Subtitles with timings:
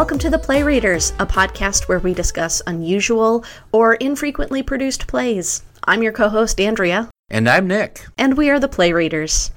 [0.00, 5.62] welcome to The Play Readers, a podcast where we discuss unusual or infrequently produced plays.
[5.84, 7.10] I'm your co host, Andrea.
[7.28, 8.06] And I'm Nick.
[8.16, 9.50] And we are The Play Readers.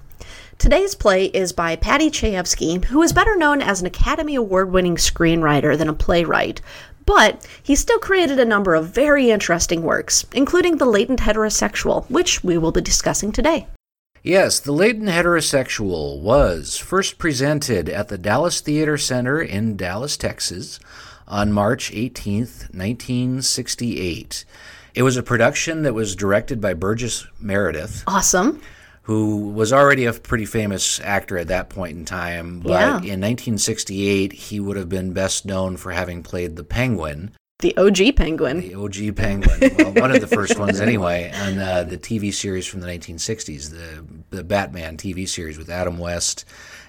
[0.58, 4.98] Today's play is by Paddy Chayefsky, who is better known as an Academy Award winning
[4.98, 6.60] screenwriter than a playwright.
[7.06, 12.44] But he still created a number of very interesting works, including The Latent Heterosexual, which
[12.44, 13.68] we will be discussing today.
[14.26, 20.80] Yes, The Latent Heterosexual was first presented at the Dallas Theater Center in Dallas, Texas
[21.28, 24.46] on March 18th, 1968.
[24.96, 28.04] It was a production that was directed by Burgess Meredith.
[28.08, 28.62] Awesome.
[29.04, 32.96] Who was already a pretty famous actor at that point in time, but Yeah.
[33.00, 37.32] in 1968 he would have been best known for having played the Penguin,
[37.64, 38.60] The OG Penguin.
[38.60, 42.68] the OG Penguin, well, one of the first ones anyway, on uh, the TV series
[42.68, 44.06] from the 1960s, the
[44.36, 46.44] the Batman TV series with Adam West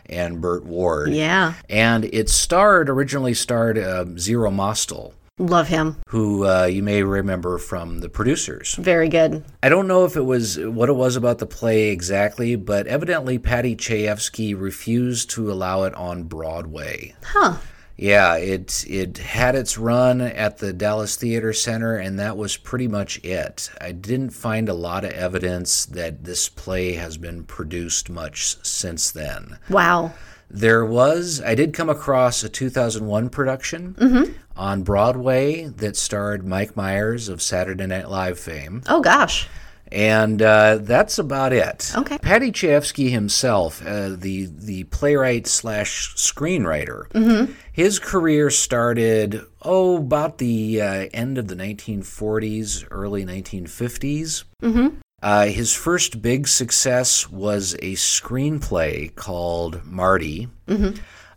[0.06, 1.12] and Burt Ward.
[1.12, 1.54] Yeah.
[1.70, 5.96] And it starred originally starred uh, Zero Mostel, Love him.
[6.08, 8.74] who uh, you may remember from the producers.
[8.74, 9.44] Very good.
[9.62, 13.38] I don't know if it was what it was about the play exactly, but evidently
[13.38, 17.14] Paddy Chayefsky refused to allow it on Broadway.
[17.22, 17.58] Huh.
[17.96, 22.88] Yeah, it it had its run at the Dallas Theater Center, and that was pretty
[22.88, 23.70] much it.
[23.80, 29.10] I didn't find a lot of evidence that this play has been produced much since
[29.10, 29.58] then.
[29.68, 30.12] Wow.
[30.50, 34.32] There was, I did come across a 2001 production mm-hmm.
[34.56, 38.82] on Broadway that starred Mike Myers of Saturday Night Live fame.
[38.88, 39.48] Oh, gosh.
[39.94, 41.92] And uh, that's about it.
[41.96, 42.18] Okay.
[42.18, 50.82] Paddy Chayefsky himself, uh, the the playwright slash screenwriter, his career started oh about the
[50.82, 54.42] uh, end of the 1940s, early 1950s.
[54.62, 54.96] Mm-hmm.
[55.22, 60.48] Uh, his first big success was a screenplay called Marty.
[60.68, 60.92] Uh,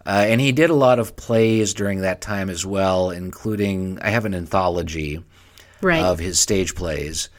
[0.06, 4.26] and he did a lot of plays during that time as well, including I have
[4.26, 5.24] an anthology
[5.82, 6.02] Right.
[6.02, 7.30] of his stage plays.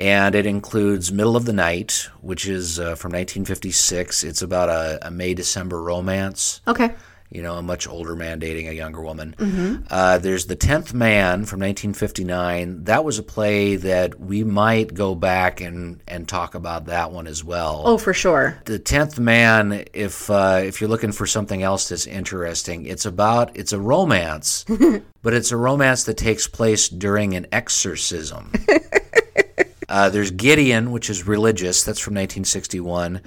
[0.00, 4.24] And it includes Middle of the Night, which is uh, from 1956.
[4.24, 6.94] It's about a, a May December romance, okay.
[7.30, 9.84] you know, a much older man dating a younger woman.
[9.90, 12.84] Uh, there's The Tenth Man from 1959.
[12.84, 17.26] That was a play that we might go back and, and talk about that one
[17.26, 17.82] as well.
[17.84, 18.58] Oh, for sure.
[18.64, 23.54] The Tenth Man, if uh, if you're looking for something else that's interesting, it's about
[23.54, 24.64] it's a romance,
[25.22, 28.50] but it's a romance that takes place during an exorcism.
[29.90, 31.82] uh, there's Gideon, which is religious.
[31.84, 33.20] That's from 1961.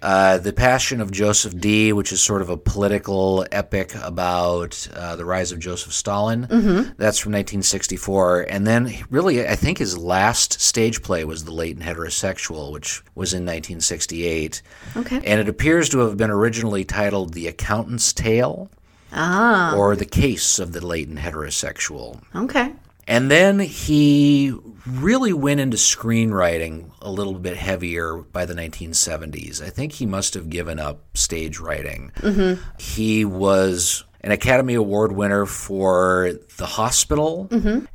[0.00, 5.14] Uh, the Passion of Joseph D, which is sort of a political epic about uh,
[5.14, 6.40] the rise of Joseph Stalin.
[6.98, 8.46] That's from 1964.
[8.50, 13.32] And then, really, I think his last stage play was The Latent Heterosexual, which was
[13.32, 14.60] in 1968.
[14.96, 15.20] Okay.
[15.24, 18.70] And it appears to have been originally titled The Accountant's Tale
[19.12, 19.76] Ah.
[19.76, 22.20] or The Case of the Latent Heterosexual.
[22.34, 22.72] Okay.
[23.06, 24.52] And then he
[24.86, 29.62] really went into screenwriting a little bit heavier by the 1970s.
[29.62, 32.12] I think he must have given up stage writing.
[32.78, 37.48] He was an Academy Award winner for The Hospital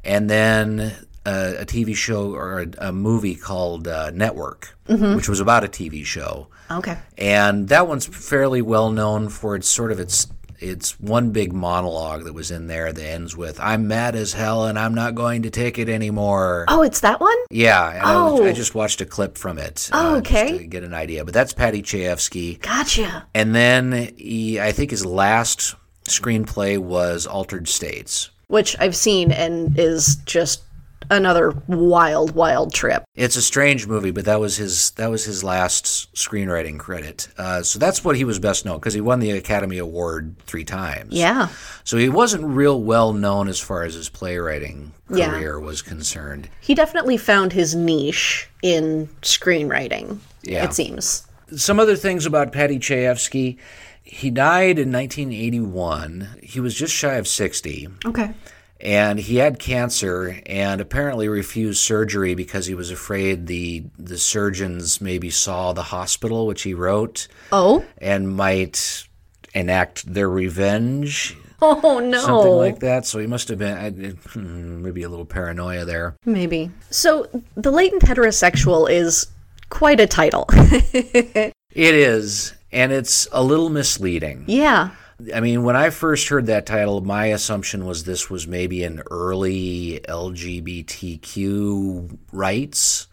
[0.03, 0.93] and then
[1.25, 5.67] uh, a TV show or a, a movie called uh, Network, which was about a
[5.67, 6.97] TV show Okay.
[7.17, 10.27] and that one's fairly well known for its sort of its
[10.59, 14.65] it's one big monologue that was in there that ends with "I'm mad as hell
[14.65, 17.35] and I'm not going to take it anymore." Oh, it's that one?
[17.49, 18.45] Yeah, and I, Oh.
[18.45, 19.89] I just watched a clip from it.
[19.93, 20.49] Oh, uh, okay.
[20.49, 21.23] just to get an idea.
[21.25, 23.25] But that's Paddy Chayefsky, Gotcha.
[23.33, 25.75] and then he, I think his last
[26.05, 28.29] screenplay was Altered States.
[28.47, 30.61] Which I've seen and is just
[31.09, 33.03] another wild, wild trip.
[33.15, 37.27] It's a strange movie, but that was his that was his last screenwriting credit.
[37.37, 40.63] Uh, so that's what he was best known because he won the Academy Award three
[40.63, 41.13] times.
[41.13, 41.49] Yeah.
[41.83, 45.29] So he wasn't real well known as far as his playwriting Yeah.
[45.31, 46.49] career was concerned.
[46.61, 50.65] He definitely found his niche in screenwriting, Yeah.
[50.65, 51.23] it seems.
[51.55, 53.57] Some other things about Paddy Chayefsky.
[54.03, 56.27] He died in 1981.
[56.43, 57.87] He was just shy of 60.
[58.05, 58.33] Okay.
[58.79, 65.01] And he had cancer and apparently refused surgery because he was afraid the the surgeons
[65.01, 67.83] maybe saw the hospital which he wrote Oh?
[67.97, 69.07] and might
[69.53, 72.19] enact their revenge Oh, no.
[72.21, 76.15] something like that so he must have been I, hmm, maybe a little paranoia there
[76.23, 76.69] Maybe.
[76.91, 79.27] So, the latent heterosexual is
[79.69, 80.45] quite a title.
[80.51, 84.91] it is and it's a little misleading yeah.
[85.33, 89.01] I mean, when I first heard that title, my assumption was this was maybe an
[89.09, 93.07] early LGBTQ rights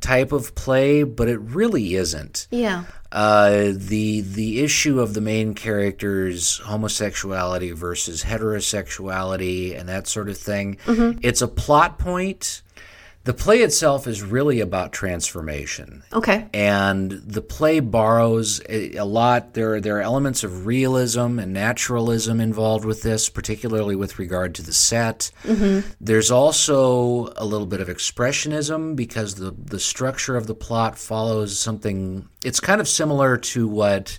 [0.00, 2.46] type of play, but it really isn't.
[2.50, 2.84] Yeah.
[3.10, 10.38] Uh, the the issue of the main character's homosexuality versus heterosexuality and that sort of
[10.38, 10.78] thing.
[11.22, 12.62] It's a plot point.
[13.24, 16.48] The play itself is really about transformation Okay.
[16.54, 19.52] and the play borrows a, a lot.
[19.52, 24.54] There are, there are elements of realism and naturalism involved with this, particularly with regard
[24.54, 25.30] to the set.
[25.44, 25.86] Mm-hmm.
[26.00, 31.58] There's also a little bit of expressionism because the the structure of the plot follows
[31.58, 32.26] something.
[32.42, 34.18] It's kind of similar to what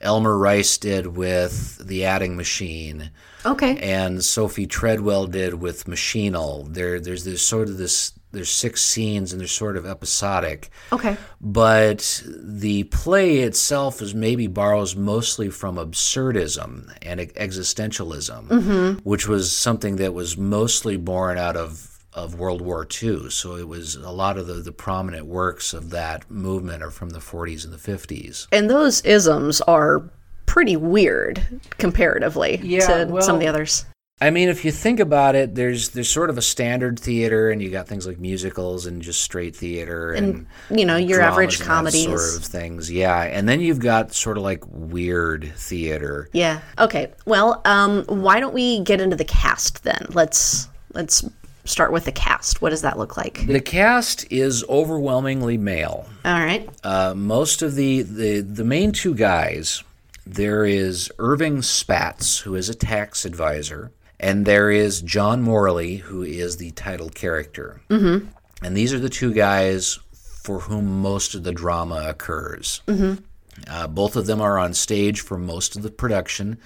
[0.00, 3.10] Elmer Rice did with the adding machine
[3.44, 3.76] Okay.
[3.78, 6.72] and Sophie Treadwell did with Machinal.
[6.72, 8.12] There, there's this sort of this.
[8.36, 11.16] There's six scenes and they're sort of episodic Okay.
[11.40, 18.98] but the play itself is maybe borrows mostly from absurdism and e- existentialism, mm-hmm.
[19.08, 23.28] which was something that was mostly born out of of World War II.
[23.28, 27.10] So it was a lot of the, the prominent works of that movement are from
[27.10, 28.46] the 40s and the 50s.
[28.50, 30.08] And those isms are
[30.46, 33.84] pretty weird comparatively Yeah, to well- some of the others.
[34.18, 37.60] I mean, if you think about it, there's there's sort of a standard theater, and
[37.60, 41.66] you got things like musicals and just straight theater and, You know, your average and
[41.68, 42.04] comedies.
[42.06, 42.90] sort of things.
[42.90, 46.30] Yeah, and then you've got sort of like weird theater.
[46.32, 46.60] Yeah.
[46.78, 47.12] Okay.
[47.26, 50.06] Well, um, why don't we get into the cast then?
[50.08, 51.22] Let's let's
[51.66, 52.62] start with the cast.
[52.62, 53.46] What does that look like?
[53.46, 56.08] The cast is overwhelmingly male.
[56.24, 56.66] All right.
[56.82, 59.84] Uh, most of the, the the main two guys,
[60.26, 66.22] there is Irving Spatz, who is a tax advisor, and there is John Morley, who
[66.22, 67.80] is the title character.
[67.90, 68.28] Mm-hmm.
[68.62, 72.80] And these are the two guys for whom most of the drama occurs.
[72.86, 73.22] Mm-hmm.
[73.68, 76.58] Uh, both of them are on stage for most of the production.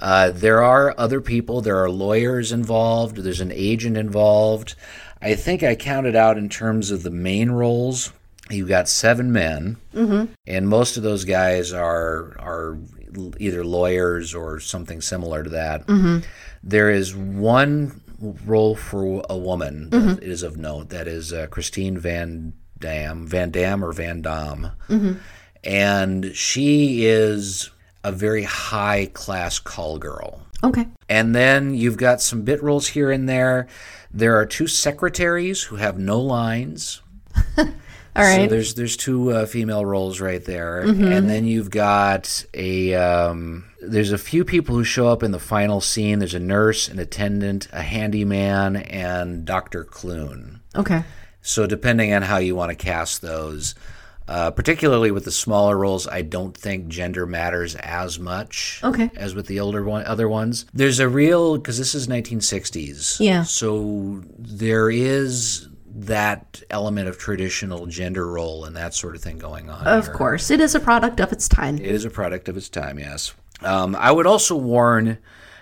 [0.00, 1.60] Uh, there are other people.
[1.60, 3.16] There are lawyers involved.
[3.16, 4.74] There's an agent involved.
[5.20, 8.12] I think I counted out in terms of the main roles.
[8.50, 9.76] You've got seven men,
[10.46, 12.78] and most of those guys are are
[13.38, 15.86] either lawyers or something similar to that.
[15.86, 16.18] Mm-hmm.
[16.62, 20.22] There is one role for a woman that mm-hmm.
[20.22, 20.90] is of note.
[20.90, 25.12] That is uh, Christine Van Dam, Van Dam or Van Dam, mm-hmm.
[25.64, 27.70] and she is
[28.04, 30.42] a very high class call girl.
[30.62, 30.86] Okay.
[31.08, 33.68] And then you've got some bit roles here and there.
[34.10, 37.02] There are two secretaries who have no lines.
[38.18, 42.94] All So there's there's two uh, female roles right there, and then you've got a
[42.94, 46.18] um, there's a few people who show up in the final scene.
[46.18, 50.60] There's a nurse, an attendant, a handyman, and Doctor Clune.
[50.74, 51.04] okay.
[51.40, 53.74] So depending on how you want to cast those,
[54.26, 59.10] uh, particularly with the smaller roles, I don't think gender matters as much Okay.
[59.16, 60.66] as with the older one, other ones.
[60.74, 63.20] There's a real because this is 1960s.
[63.20, 63.44] Yeah.
[63.44, 65.67] So there is
[66.06, 69.86] that element of traditional gender role and that sort of thing going on.
[69.86, 70.14] Of here.
[70.14, 71.76] course, it is a product of its time.
[71.76, 73.34] It is a product of its time, yes.
[73.62, 75.18] Um, I would also warn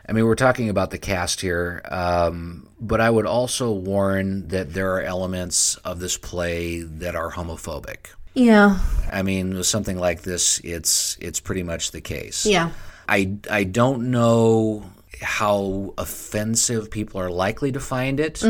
[0.08, 4.72] I mean, we're talking about the cast here, um, but I would also warn that
[4.72, 8.10] there are elements of this play that are homophobic.
[8.34, 8.78] Yeah.
[9.10, 12.46] I mean, with something like this, it's it's pretty much the case.
[12.46, 12.70] Yeah.
[13.08, 14.84] I, I don't know
[15.20, 18.42] how offensive people are likely to find it,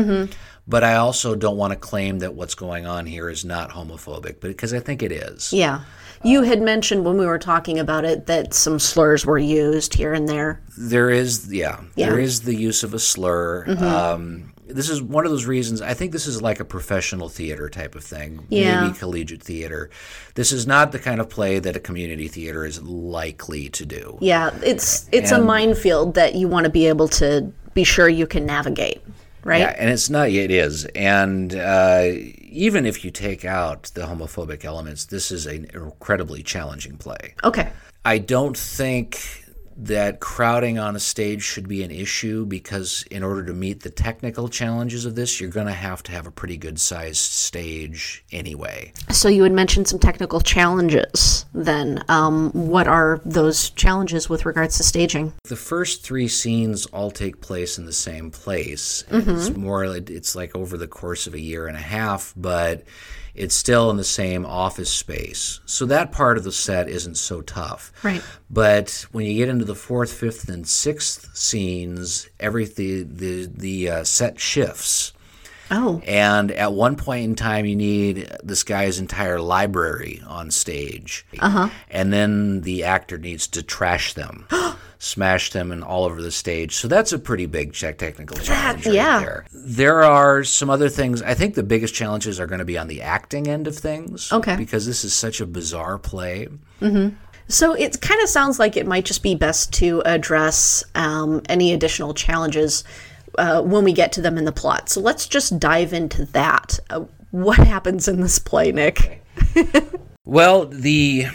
[0.67, 4.35] but I also don't want to claim that what's going on here is not homophobic,
[4.41, 5.53] but because I think it is.
[5.53, 5.81] Yeah.
[6.23, 10.13] You had mentioned when we were talking about it that some slurs were used here
[10.13, 10.61] and there.
[10.77, 12.09] There is, yeah, Yeah.
[12.09, 13.65] there is the use of a slur.
[13.79, 15.81] Um, this is one of those reasons.
[15.81, 18.81] I think this is like a professional theater type of thing, Yeah.
[18.81, 19.89] maybe collegiate theater.
[20.35, 24.17] This is not the kind of play that a community theater is likely to do.
[24.21, 28.27] Yeah, it's it's a minefield that you want to be able to be sure you
[28.27, 29.01] can navigate,
[29.43, 29.59] right?
[29.61, 30.29] Yeah, and it's not.
[30.29, 32.09] It is, and uh,
[32.41, 37.35] even if you take out the homophobic elements, this is an incredibly challenging play.
[37.43, 37.69] Okay.
[38.05, 39.45] I don't think
[39.77, 43.89] that crowding on a stage should be an issue because in order to meet the
[43.89, 48.25] technical challenges of this, you're going to have to have a pretty good sized stage
[48.31, 48.91] anyway.
[49.11, 51.45] So you had mentioned some technical challenges.
[51.53, 55.33] Then, um, what are those challenges with regards to staging?
[55.43, 59.03] The first three scenes all take place in the same place.
[59.09, 62.83] and It's more, it's like over the course of a year and a half, but
[63.37, 65.61] it's still in the same office space.
[65.65, 67.93] So that part of the set isn't so tough.
[68.03, 68.23] Right.
[68.49, 73.89] But when you get into the fourth, fifth, and sixth scenes, every the the, the
[73.89, 75.13] uh, set shifts.
[75.69, 76.01] Oh.
[76.05, 81.25] And at one point in time, you need this guy's entire library on stage.
[81.39, 81.69] Uh-huh.
[81.89, 84.47] And then the actor needs to trash them,
[84.99, 86.75] smash them, and all over the stage.
[86.75, 88.85] So that's a pretty big check technical challenge.
[88.85, 89.19] right yeah.
[89.19, 89.45] There.
[89.51, 91.21] there are some other things.
[91.21, 94.31] I think the biggest challenges are going to be on the acting end of things.
[94.31, 94.55] Okay.
[94.55, 96.47] Because this is such a bizarre play.
[97.47, 101.73] So it kind of sounds like it might just be best to address um, any
[101.73, 102.83] additional challenges
[103.37, 104.89] uh, when we get to them in the plot.
[104.89, 106.79] So let's just dive into that.
[106.89, 109.23] Uh, what happens in this play, Nick?
[110.27, 111.27] Well, the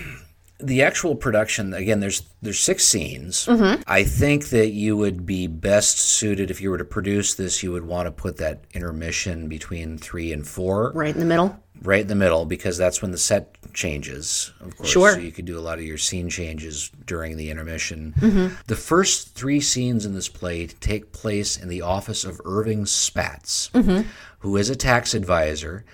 [0.61, 3.49] the actual production again there's there's six scenes
[3.89, 7.73] i think that you would be best suited if you were to produce this you
[7.73, 11.59] would want to put that intermission between three and four Right in the middle.
[11.83, 14.91] Right in the middle because that's when the set changes of course.
[14.91, 15.13] Sure.
[15.13, 18.15] so you could do a lot of your scene changes during the intermission.
[18.19, 18.55] Mm-hmm.
[18.67, 23.71] The first three scenes in this play take place in the office of irving spatz
[23.71, 24.09] mm-hmm.
[24.41, 25.85] who is a tax advisor.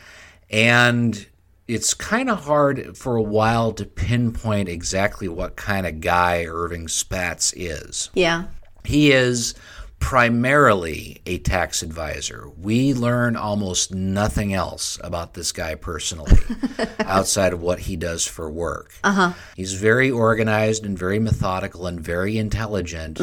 [0.51, 1.27] And
[1.67, 6.87] it's kind of hard for a while to pinpoint exactly what kind of guy irving
[6.87, 8.11] spatz is.
[8.15, 8.45] Yeah.
[8.85, 9.55] he is
[10.01, 12.49] primarily a tax advisor.
[12.57, 16.39] We learn almost nothing else about this guy personally
[17.01, 18.95] outside of what he does for work.
[19.05, 19.33] Uh-huh.
[19.57, 23.21] He's very organized and very methodical and very intelligent,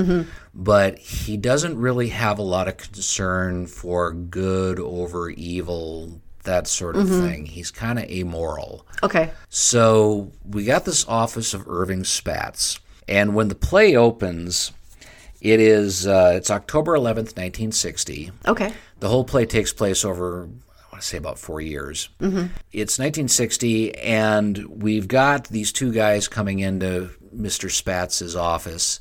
[0.54, 6.96] but he doesn't really have a lot of concern for good over evil, that sort
[6.96, 7.46] of thing.
[7.46, 8.86] He's kind of amoral.
[9.02, 9.32] Okay.
[9.50, 14.72] So we got this office of Irving Spatz, and when the play opens,
[15.46, 18.32] it is uh, it's October eleventh, nineteen sixty.
[18.48, 18.74] Okay.
[19.00, 22.10] The whole play takes place over I want to say about four years.
[22.20, 22.48] Mm-hmm.
[22.72, 27.70] It's nineteen sixty, and we've got these two guys coming into Mr.
[27.70, 29.00] Spatz's office,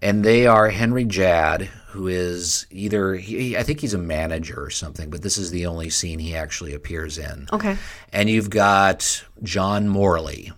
[0.00, 4.70] and they are Henry Jad, who is either he, I think he's a manager or
[4.70, 7.48] something, but this is the only scene he actually appears in.
[7.52, 7.76] Okay.
[8.12, 10.52] And you've got John Morley.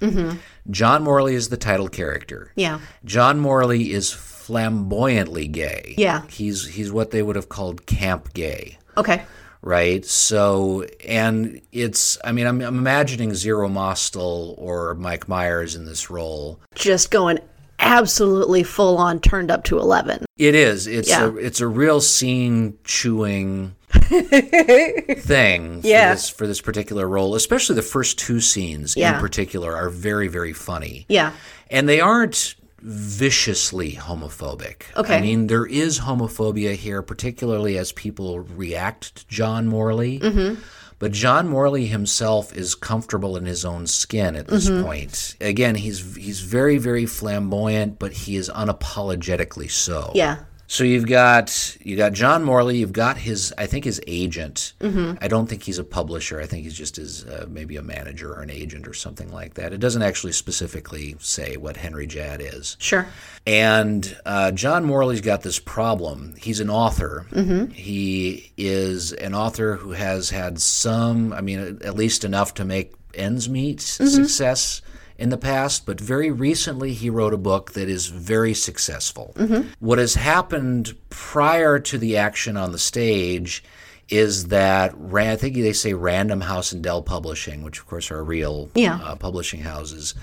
[0.70, 2.52] John Morley is the title character.
[2.56, 2.80] Yeah.
[3.04, 4.12] John Morley is
[4.44, 5.94] flamboyantly gay.
[5.96, 6.22] Yeah.
[6.28, 9.22] He's he's what they would have called camp gay, Okay.
[9.62, 10.04] right?
[10.04, 16.10] So and it's I mean I'm, I'm imagining Zero Mostel or Mike Myers in this
[16.10, 16.60] role.
[16.74, 17.38] Just going
[17.78, 20.24] absolutely full on turned up to 11.
[20.36, 20.86] It is.
[20.86, 21.24] It's Yeah.
[21.26, 26.12] a it's a real scene chewing thing for Yeah.
[26.14, 27.34] this for this particular role.
[27.34, 29.14] Especially the first two scenes Yeah.
[29.14, 31.06] in particular are very very funny.
[31.08, 31.32] Yeah.
[31.70, 34.82] And they aren't viciously homophobic.
[34.96, 35.16] Okay.
[35.16, 40.20] I mean, there is homophobia here, particularly as people react to John Morley.
[40.20, 40.60] Mm-hmm.
[41.00, 44.84] But John Morley himself is comfortable in his own skin at this Mm-hmm.
[44.84, 45.36] point.
[45.40, 50.12] Again, he's he's very very flamboyant, but he is unapologetically so.
[50.14, 50.36] Yeah.
[50.66, 52.78] So you've got you got John Morley.
[52.78, 54.72] You've got his I think his agent.
[54.80, 55.18] Mm-hmm.
[55.20, 56.40] I don't think he's a publisher.
[56.40, 59.54] I think he's just his uh, maybe a manager or an agent or something like
[59.54, 59.72] that.
[59.72, 62.76] It doesn't actually specifically say what Henry Jad is.
[62.80, 63.06] Sure.
[63.46, 66.34] And uh, John Morley's got this problem.
[66.38, 67.26] He's an author.
[67.30, 67.72] Mm-hmm.
[67.72, 72.94] He is an author who has had some, I mean, at least enough to make
[73.14, 74.06] ends meet Mm-hmm.
[74.06, 74.82] success
[75.16, 79.32] in the past, but very recently he wrote a book that is very successful.
[79.36, 79.68] Mm-hmm.
[79.78, 83.62] What has happened prior to the action on the stage
[84.08, 88.22] is that I think they say Random House and Dell Publishing, which of course are
[88.22, 88.96] real Yeah.
[89.02, 90.14] uh, publishing houses,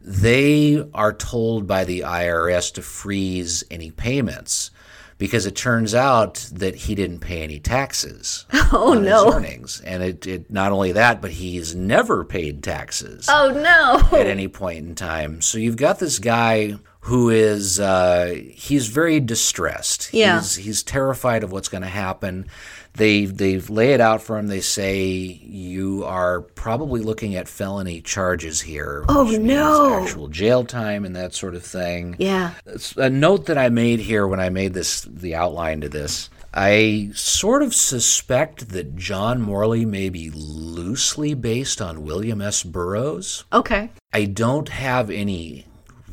[0.00, 4.70] they are told by the IRS to freeze any payments
[5.18, 9.26] because it turns out that he didn't pay any taxes Oh, on no.
[9.26, 9.80] his earnings.
[9.80, 14.18] And it, it not only that, but he's never paid taxes Oh, no.
[14.18, 15.40] at any point in time.
[15.40, 20.12] So you've got this guy who is uh, he's very distressed.
[20.12, 20.40] Yeah.
[20.40, 22.48] He's, he's terrified of what's going to happen.
[22.96, 24.46] They they lay it out for him.
[24.46, 29.04] They say you are probably looking at felony charges here.
[29.08, 30.02] Oh, no.
[30.02, 32.16] Actual jail time and that sort of thing.
[32.18, 32.54] Yeah.
[32.96, 36.30] A note that I made here when I made this the outline to this.
[36.54, 42.62] I sort of suspect that John Morley may be loosely based on William S.
[42.62, 43.44] Burroughs.
[43.52, 43.90] Okay.
[44.14, 45.66] I don't have any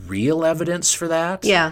[0.06, 1.46] real evidence for that.
[1.46, 1.72] Yeah.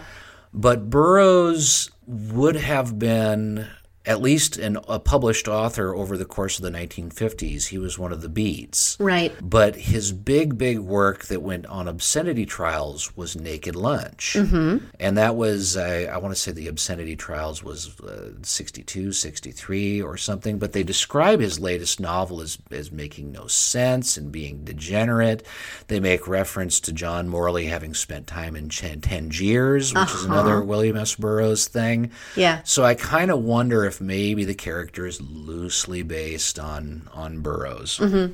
[0.53, 3.67] But Burroughs would have been
[4.05, 7.67] at least an, a published author over the course of the 1950s.
[7.67, 8.97] He was one of the Beats.
[8.99, 9.31] Right.
[9.41, 14.35] But his big, big work that went on obscenity trials was Naked Lunch.
[14.37, 14.85] Mm-hmm.
[14.99, 20.01] And that was, I, I want to say the obscenity trials was uh, 62, 63
[20.01, 20.57] or something.
[20.57, 25.45] But they describe his latest novel as, as making no sense and being degenerate.
[25.87, 30.61] They make reference to John Morley having spent time in Ch- Tangiers, which is another
[30.63, 31.13] William S.
[31.13, 32.11] Burroughs thing.
[32.35, 32.61] Yeah.
[32.63, 37.41] So I kind of wonder if if maybe the character is loosely based on on
[37.41, 37.97] Burroughs.
[37.97, 38.33] Mm-hmm.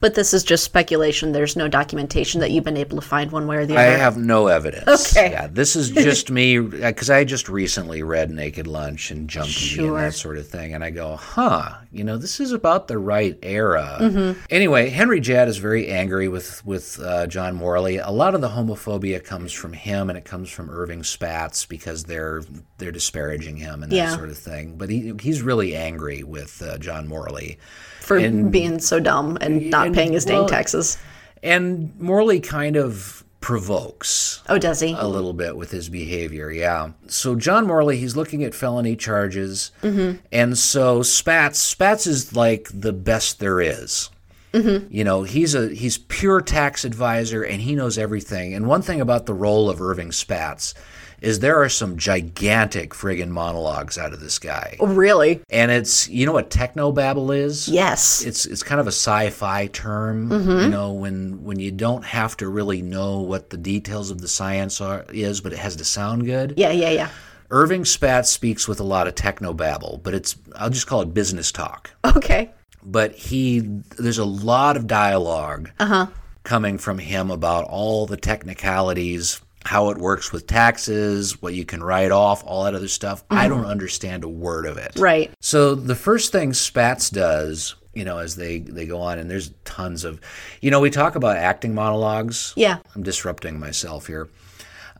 [0.00, 1.32] But this is just speculation.
[1.32, 3.82] There's no documentation that you've been able to find one way or the other.
[3.88, 5.16] I have no evidence.
[5.16, 5.30] Okay.
[5.30, 9.96] Yeah, this is just me because I just recently read Naked Lunch and Junkie Sure.
[9.98, 12.98] and that sort of thing, and I go, huh, you know, this is about the
[12.98, 13.98] right era.
[14.00, 14.40] Mm-hmm.
[14.50, 17.96] Anyway, Henry Jadd is very angry with with uh, John Morley.
[17.98, 22.04] A lot of the homophobia comes from him, and it comes from Irving Spatz because
[22.04, 22.42] they're
[22.78, 24.14] they're disparaging him and that Yeah.
[24.16, 24.76] sort of thing.
[24.76, 27.58] But he he's really angry with uh, John Morley.
[28.06, 30.96] For and- being so dumb and not and- paying his dang well- taxes.
[31.42, 34.94] And Morley kind of provokes Oh, does he?
[34.98, 36.90] a little bit with his behavior, yeah.
[37.06, 40.18] So John Morley, he's looking at felony charges, mm-hmm.
[40.32, 44.10] and so Spatz, Spatz is like the best there is.
[44.52, 44.86] Mm-hmm.
[44.90, 48.54] You know, he's a he's pure tax advisor, and he knows everything.
[48.54, 50.72] And one thing about the role of Irving Spatz
[51.20, 55.40] is there are some gigantic friggin' monologues out of this guy, Oh, really?
[55.50, 58.22] and it's you know what technobabble is Yes.
[58.24, 60.60] it's it's kind of a sci-fi term, mm-hmm.
[60.64, 64.28] you know, when when you don't have to really know what the details of the
[64.28, 66.54] science are is, but it has to sound good.
[66.56, 67.08] yeah, yeah, yeah.
[67.48, 71.52] Irving Spatz speaks with a lot of technobabble, but it's I'll just call it business
[71.52, 71.90] talk.
[72.04, 72.50] Okay.
[72.82, 73.60] But he
[73.98, 76.06] there's a lot of dialogue uh-huh.
[76.42, 81.82] coming from him about all the technicalities, how it works with taxes, what you can
[81.82, 83.24] write off, all that other stuff.
[83.30, 83.56] I mm-hmm.
[83.56, 84.92] don't understand a word of it.
[84.96, 85.30] Right.
[85.40, 89.52] So the first thing Spatz does, you know, as they they go on, and there's
[89.64, 90.20] tons of,
[90.60, 92.52] you know, we talk about acting monologues.
[92.56, 92.78] Yeah.
[92.94, 94.28] I'm disrupting myself here.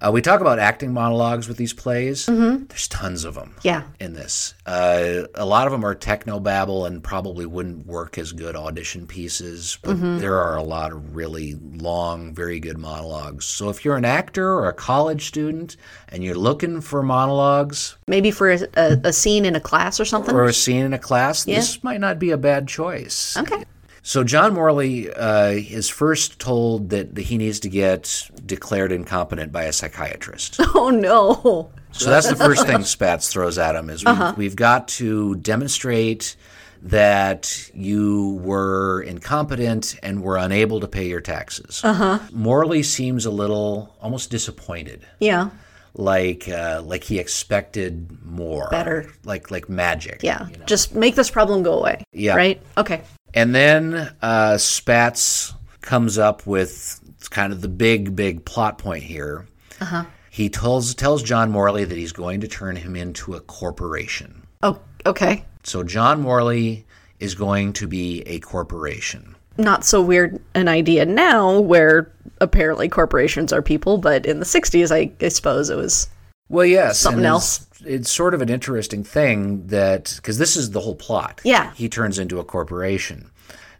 [0.00, 2.26] Uh, we talk about acting monologues with these plays.
[2.26, 3.54] There's tons of them.
[3.62, 3.84] Yeah.
[3.98, 8.56] In this, uh, a lot of them are technobabble and probably wouldn't work as good
[8.56, 9.78] audition pieces.
[9.82, 13.46] But there are a lot of really long, very good monologues.
[13.46, 15.76] So if you're an actor or a college student
[16.08, 20.04] and you're looking for monologues, Maybe for a, a, a scene in a class or
[20.04, 20.34] something.
[20.34, 23.36] or a scene in a class, this might not be a bad choice.
[23.36, 23.64] okay.
[24.06, 29.64] So John Morley uh, is first told that he needs to get declared incompetent by
[29.64, 30.60] a psychiatrist.
[30.76, 31.70] Oh no.
[31.90, 36.36] So that's the first thing Spatz throws at him is we've, we've got to demonstrate
[36.82, 41.80] that you were incompetent and were unable to pay your taxes.
[41.82, 42.20] Uh-huh.
[42.30, 45.50] Morley seems a little almost disappointed, Yeah.
[45.94, 49.10] like uh, like he expected more, Better.
[49.24, 50.22] like like magic.
[50.22, 50.46] Yeah.
[50.66, 52.04] Just make this problem go away.
[52.12, 52.36] Yeah.
[52.36, 52.62] Right?
[52.76, 53.02] Okay.
[53.36, 59.46] And then uh, Spatz comes up with kind of the big, big plot point here.
[59.78, 60.04] Uh-huh.
[60.30, 64.46] He tells tells John Morley that he's going to turn him into a corporation.
[64.62, 65.44] Oh, okay.
[65.64, 66.86] So John Morley
[67.20, 69.36] is going to be a corporation.
[69.58, 74.94] Not so weird an idea now where apparently corporations are people, but in the 60s,
[74.94, 76.08] I, I suppose it was.
[76.48, 77.65] Well, yes, Something else.
[77.84, 81.40] It's, sort of an interesting thing that because this is the whole plot.
[81.44, 81.72] Yeah.
[81.74, 83.30] he turns into a corporation.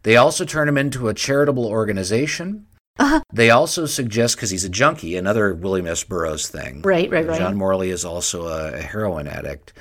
[0.02, 2.66] They also turn him into a charitable organization.
[2.98, 3.20] Uh-huh.
[3.32, 6.02] They also suggest because he's a junkie, another William S.
[6.04, 6.80] Burroughs thing.
[6.82, 7.38] Right, right, right.
[7.38, 9.74] John Morley is also a, a heroin addict.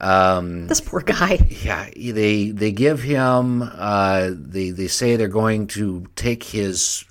[0.00, 1.38] Um, This poor guy.
[1.64, 3.62] yeah, they they give him.
[3.62, 7.04] Uh, they they say they're going to take his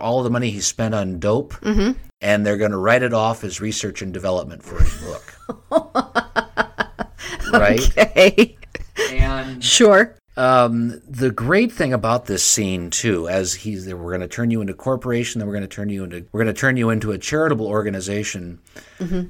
[0.00, 1.92] all the money he spent on dope, Mm-hmm.
[2.20, 5.34] and they're going to write it off as research and development for his book.
[7.52, 7.80] right.
[7.98, 8.56] Okay.
[9.10, 10.16] And Sure.
[10.36, 14.60] um, the great thing about this scene too, as he's we're going to turn you
[14.60, 16.90] into a corporation, then we're going to turn you into we're going to turn you
[16.90, 18.58] into a charitable organization.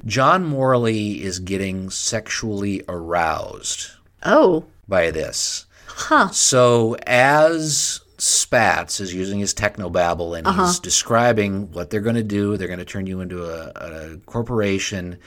[0.05, 3.91] John Morley is getting sexually aroused
[4.23, 4.65] Oh.
[4.87, 5.65] by this.
[5.87, 6.29] Huh.
[6.29, 10.79] So as Spatz is using his technobabble and he's uh-huh.
[10.81, 15.17] describing what they're going to do, they're going to turn you into a, a corporation.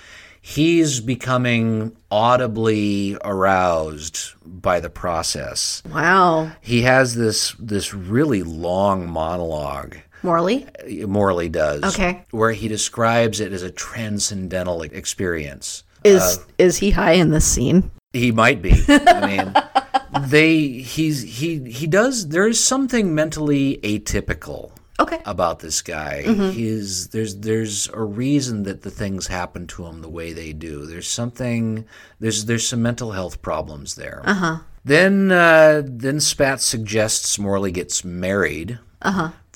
[0.40, 5.83] He's becoming audibly aroused by the process.
[5.92, 6.53] Wow.
[6.61, 9.96] He has this this really long monologue.
[10.22, 10.66] Morley?
[11.07, 11.85] Morley does.
[11.85, 12.24] Okay.
[12.31, 15.85] Where he describes it as a transcendental experience.
[16.05, 17.90] Is uh, is he high in this scene?
[18.12, 18.72] He might be.
[18.88, 19.55] I mean,
[20.29, 22.29] they he's he he does.
[22.29, 25.21] There is something mentally atypical Okay.
[25.25, 26.23] about this guy.
[26.53, 30.87] He's there's there's a reason that the things happen to him the way they do.
[30.87, 31.85] There's something
[32.18, 34.23] there's there's some mental health problems there.
[34.25, 34.59] Uh-huh.
[34.85, 38.79] Then uh, then Spatz suggests Morley gets married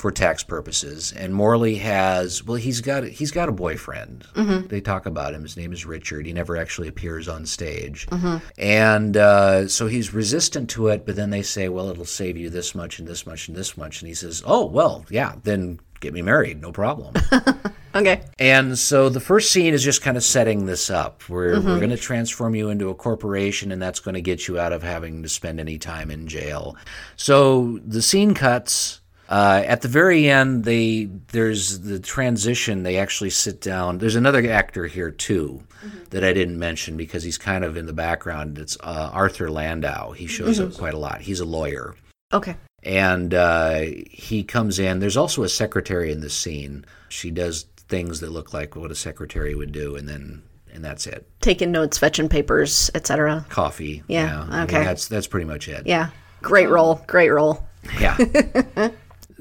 [0.03, 4.27] for tax purposes, and Morley has well he's got he's got a boyfriend.
[4.35, 4.67] Mm-hmm.
[4.67, 5.43] They talk about him.
[5.43, 6.27] His name is Richard.
[6.27, 8.39] He never actually appears on stage, mm-hmm.
[8.59, 11.07] and uh, so he's resistant to it.
[11.07, 13.77] But then they say, well, it'll save you this much and this much and this
[13.77, 17.15] much, and he says, oh well, yeah, then get me married, no problem.
[17.95, 18.23] Okay.
[18.39, 21.29] And so the first scene is just kind of setting this up.
[21.29, 21.79] We're, we're mm-hmm.
[21.79, 24.83] going to transform you into a corporation, and that's going to get you out of
[24.83, 26.77] having to spend any time in jail.
[27.17, 29.02] So the scene cuts.
[29.33, 32.83] Uh, at the very end, they there's the transition.
[32.83, 33.97] They actually sit down.
[33.97, 35.63] There's another actor here too
[36.11, 38.59] that I didn't mention because he's kind of in the background.
[38.59, 40.13] It's uh, Arthur Landau.
[40.13, 41.23] He shows up quite a lot.
[41.23, 41.95] He's a lawyer
[42.31, 42.57] Okay.
[42.83, 44.99] and uh, he comes in.
[45.01, 46.85] There's also a secretary in this scene.
[47.09, 50.43] She does things that look like what a secretary would do, and then
[50.75, 51.27] and that's it.
[51.41, 53.47] Taking notes, fetching papers, etc.
[53.49, 54.03] Coffee.
[54.09, 54.85] Yeah, I mean, okay.
[54.85, 55.87] that's that's pretty much it.
[55.87, 56.11] Yeah.
[56.43, 57.03] Great role.
[57.07, 57.65] Great role.
[58.01, 58.17] Yeah.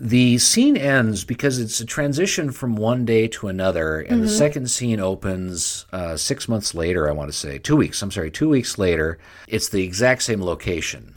[0.04, 4.68] the scene ends because it's a transition from one day to another, and the second
[4.68, 7.08] scene opens uh, six months later.
[7.08, 8.02] I want to say two weeks.
[8.02, 9.20] I'm sorry, two weeks later.
[9.48, 11.14] It's the exact same location.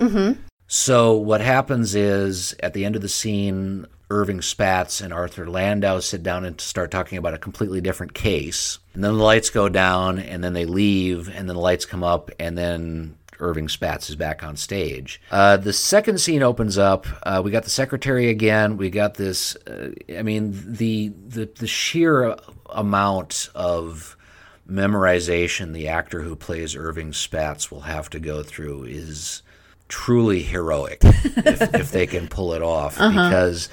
[0.67, 6.01] So what happens is at the end of the scene, Irving Spatz and Arthur Landau
[6.01, 8.79] sit down and start talking about a completely different case.
[8.93, 12.05] And then the lights go down, and then they leave, and then the lights come
[12.05, 15.21] up, and then Irving Spatz is back on stage.
[15.31, 17.07] Uh, the second scene opens up.
[17.23, 18.77] Uh, we got the secretary again.
[18.77, 19.57] We got this.
[19.57, 22.37] Uh, I mean, the the the sheer
[22.71, 24.17] amount of
[24.69, 29.43] memorization the actor who plays Irving Spatz will have to go through is
[29.89, 33.69] truly heroic if, if they can pull it off because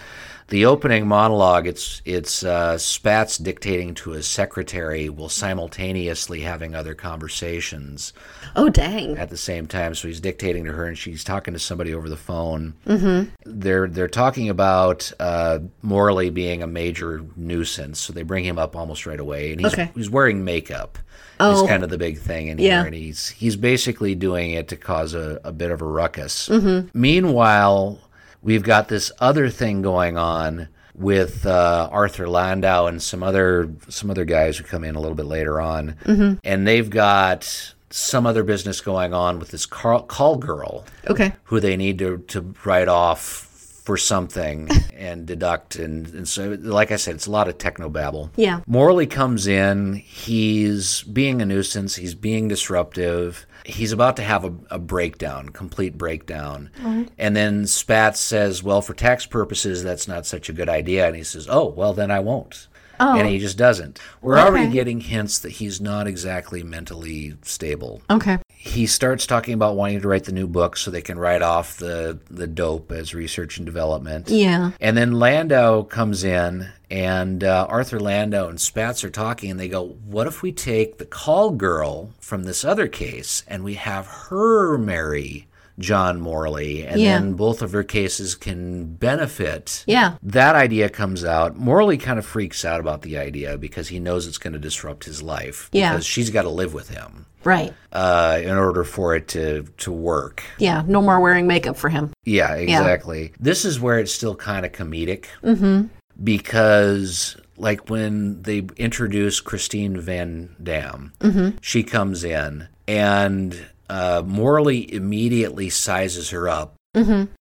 [0.52, 6.94] the opening monologue it's it's uh, Spatz dictating to his secretary while simultaneously having other
[6.94, 8.14] conversations
[8.56, 9.18] Oh, dang.
[9.18, 9.96] at the same time.
[9.96, 12.74] So he's dictating to her, and she's talking to somebody over the phone.
[12.86, 13.30] Mm-hmm.
[13.46, 18.76] They're they're talking about uh, Morley being a major nuisance, so they bring him up
[18.76, 19.90] almost right away, and he's Okay.
[19.96, 20.98] he's wearing makeup.
[21.40, 21.64] Oh.
[21.64, 22.80] Is kind of the big thing in Yeah.
[22.80, 26.50] here, and he's he's basically doing it to cause a, a bit of a ruckus.
[26.50, 26.90] Mm-hmm.
[27.00, 28.00] Meanwhile,
[28.42, 34.10] we've got this other thing going on with uh, Arthur Landau and some other some
[34.12, 36.36] other guys who come in a little bit later on, Mm-hmm.
[36.44, 41.34] and they've got some other business going on with this call, call girl Okay.
[41.46, 43.50] who they need to, to write off
[43.92, 47.90] for something and deduct and, and so like I said, it's a lot of techno
[47.90, 48.32] babble.
[48.38, 48.62] Yeah.
[48.66, 53.46] Morley comes in, he's being a nuisance, he's being disruptive.
[53.66, 56.70] He's about to have a, a breakdown, complete breakdown.
[56.78, 57.04] Mm-hmm.
[57.18, 61.06] And then Spatz says, Well, for tax purposes, that's not such a good idea.
[61.06, 62.70] And he says, Oh, well, then I won't.
[63.02, 63.18] Oh.
[63.18, 64.00] And he just doesn't.
[64.22, 68.38] We're already getting hints that he's not exactly mentally stable Okay.
[68.63, 71.78] He starts talking about wanting to write the new book so they can write off
[71.78, 74.30] the the dope as research and development.
[74.30, 74.71] Yeah.
[74.80, 79.67] And then Landau comes in, and uh, Arthur Landau and Spatz are talking, and they
[79.67, 84.06] go, "What if we take the call girl from this other case and we have
[84.30, 85.47] her marry
[85.80, 87.17] John Morley, and Yeah.
[87.17, 90.17] then both of her cases can benefit?" Yeah.
[90.21, 91.58] That idea comes out.
[91.58, 95.06] Morley kind of freaks out about the idea because he knows it's going to disrupt
[95.06, 95.67] his life.
[95.71, 95.93] Yeah.
[95.93, 97.74] Because she's got to live with him Right.
[97.92, 100.44] uh, in order for it to to work.
[100.58, 100.84] Yeah.
[100.88, 102.12] No more wearing makeup for him.
[102.24, 103.34] Yeah, exactly.
[103.40, 105.88] This is where it's still kind of comedic mm-hmm.
[106.24, 111.14] because, like, when they introduce Christine Van Dam,
[111.62, 116.76] she comes in and uh, Morley immediately sizes her up,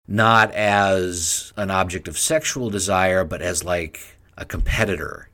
[0.08, 4.00] not as an object of sexual desire, but as like
[4.36, 5.28] a competitor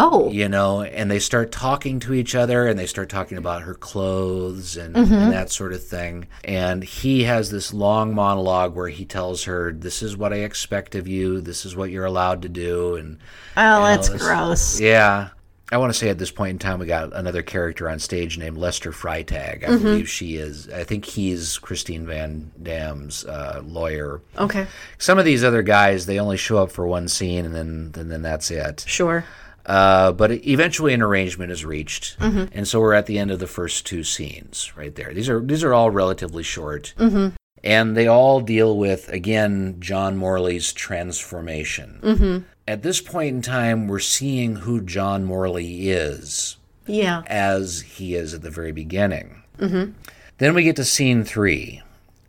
[0.00, 0.30] Oh.
[0.30, 3.74] you know, and they start talking to each other and they start talking about her
[3.74, 6.26] clothes and, and that sort of thing.
[6.44, 10.94] And he has this long monologue where he tells her, This is what I expect
[10.94, 12.94] of you, this is what you're allowed to do.
[12.96, 13.18] And
[13.56, 14.80] Oh, that's this- gross.
[14.80, 15.30] Yeah.
[15.70, 18.38] I want to say at this point in time, we got another character on stage
[18.38, 19.64] named Lester Freitag.
[19.64, 20.66] I believe she is.
[20.70, 24.22] I think he's Christine Van Dam's uh, lawyer.
[24.38, 24.66] Okay.
[24.96, 28.10] Some of these other guys, they only show up for one scene and then, and
[28.10, 28.82] then that's it.
[28.88, 29.26] Sure.
[29.68, 32.46] Uh, but eventually, an arrangement is reached, mm-hmm.
[32.52, 35.12] and so we're at the end of the first two scenes right there.
[35.12, 37.36] These are these are all relatively short, mm-hmm.
[37.62, 42.00] and they all deal with again John Morley's transformation.
[42.02, 42.38] Mm-hmm.
[42.66, 47.22] At this point in time, we're seeing who John Morley is Yeah.
[47.26, 49.42] as he is at the very beginning.
[49.58, 51.82] Then we get to scene three,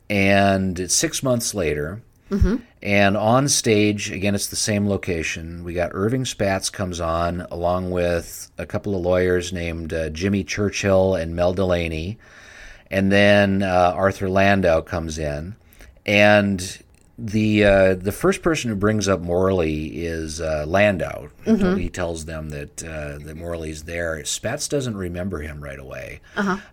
[0.10, 2.02] and it's six months later.
[2.81, 5.63] And on stage, again, it's the same location.
[5.63, 10.43] We got Irving Spatz comes on, along with a couple of lawyers named uh, Jimmy
[10.43, 12.17] Churchill and Mel Delaney.
[12.91, 15.55] And then uh, Arthur Landau comes in.
[16.05, 16.79] And
[17.25, 21.27] the uh, the first person who brings up Morley is uh, Landau.
[21.77, 24.17] He tells them that uh, that Morley's there.
[24.23, 26.21] Spatz doesn't remember him right away.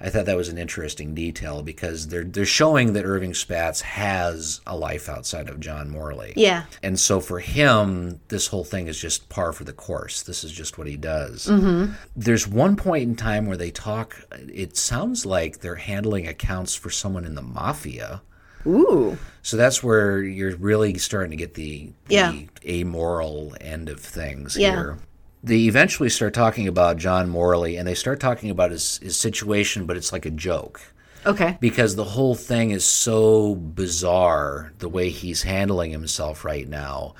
[0.00, 4.60] I thought that was an interesting detail because they're they're showing that Irving Spatz has
[4.66, 6.32] a life outside of John Morley.
[6.36, 6.64] Yeah.
[6.82, 10.22] And so for him, this whole thing is just par for the course.
[10.22, 11.46] This is just what he does.
[11.46, 11.92] Mm-hmm.
[12.14, 16.90] There's one point in time where they talk, it sounds like they're handling accounts for
[16.90, 18.22] someone in the mafia.
[18.66, 19.16] Ooh.
[19.42, 22.32] So that's where you're really starting to get the, Yeah.
[22.66, 24.70] amoral end of things Yeah.
[24.70, 24.98] here.
[25.44, 29.86] They eventually start talking about John Morley and they start talking about his, his situation,
[29.86, 30.80] but it's like a joke
[31.24, 31.56] Okay.
[31.60, 37.14] because the whole thing is so bizarre the way he's handling himself right now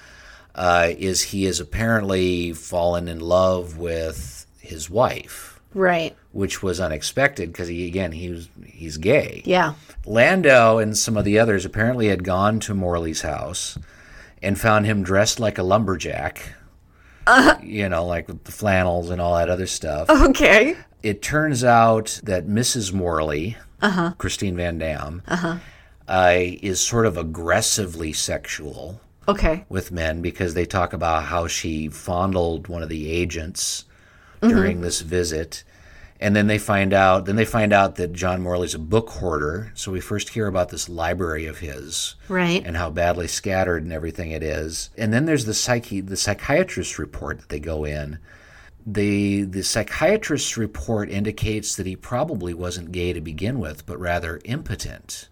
[0.56, 6.16] uh, is he has apparently fallen in love with his wife Right.
[6.32, 9.74] which was unexpected because he again he was he's gay Yeah.
[10.06, 13.76] landau and some of the others apparently had gone to morley's house
[14.42, 16.54] and found him dressed like a lumberjack
[17.26, 20.76] uh, you know like with the flannels and all that other stuff Okay.
[21.02, 22.92] it turns out that Mrs.
[22.92, 24.14] Morley, uh-huh.
[24.18, 25.22] Christine Van Dam,
[26.08, 29.64] uh is sort of aggressively sexual Okay.
[29.68, 33.84] with men because they talk about how she fondled one of the agents
[34.40, 35.64] during this visit.
[36.18, 39.70] And then they find out then they find out that John Morley's a book hoarder.
[39.74, 42.62] So we first hear about this library of his Right.
[42.64, 44.88] and how badly scattered and everything it is.
[44.96, 48.18] And then there's the psyche the psychiatrist's report that they go in.
[48.86, 54.40] The the psychiatrist's report indicates that he probably wasn't gay to begin with, but rather
[54.44, 55.28] impotent.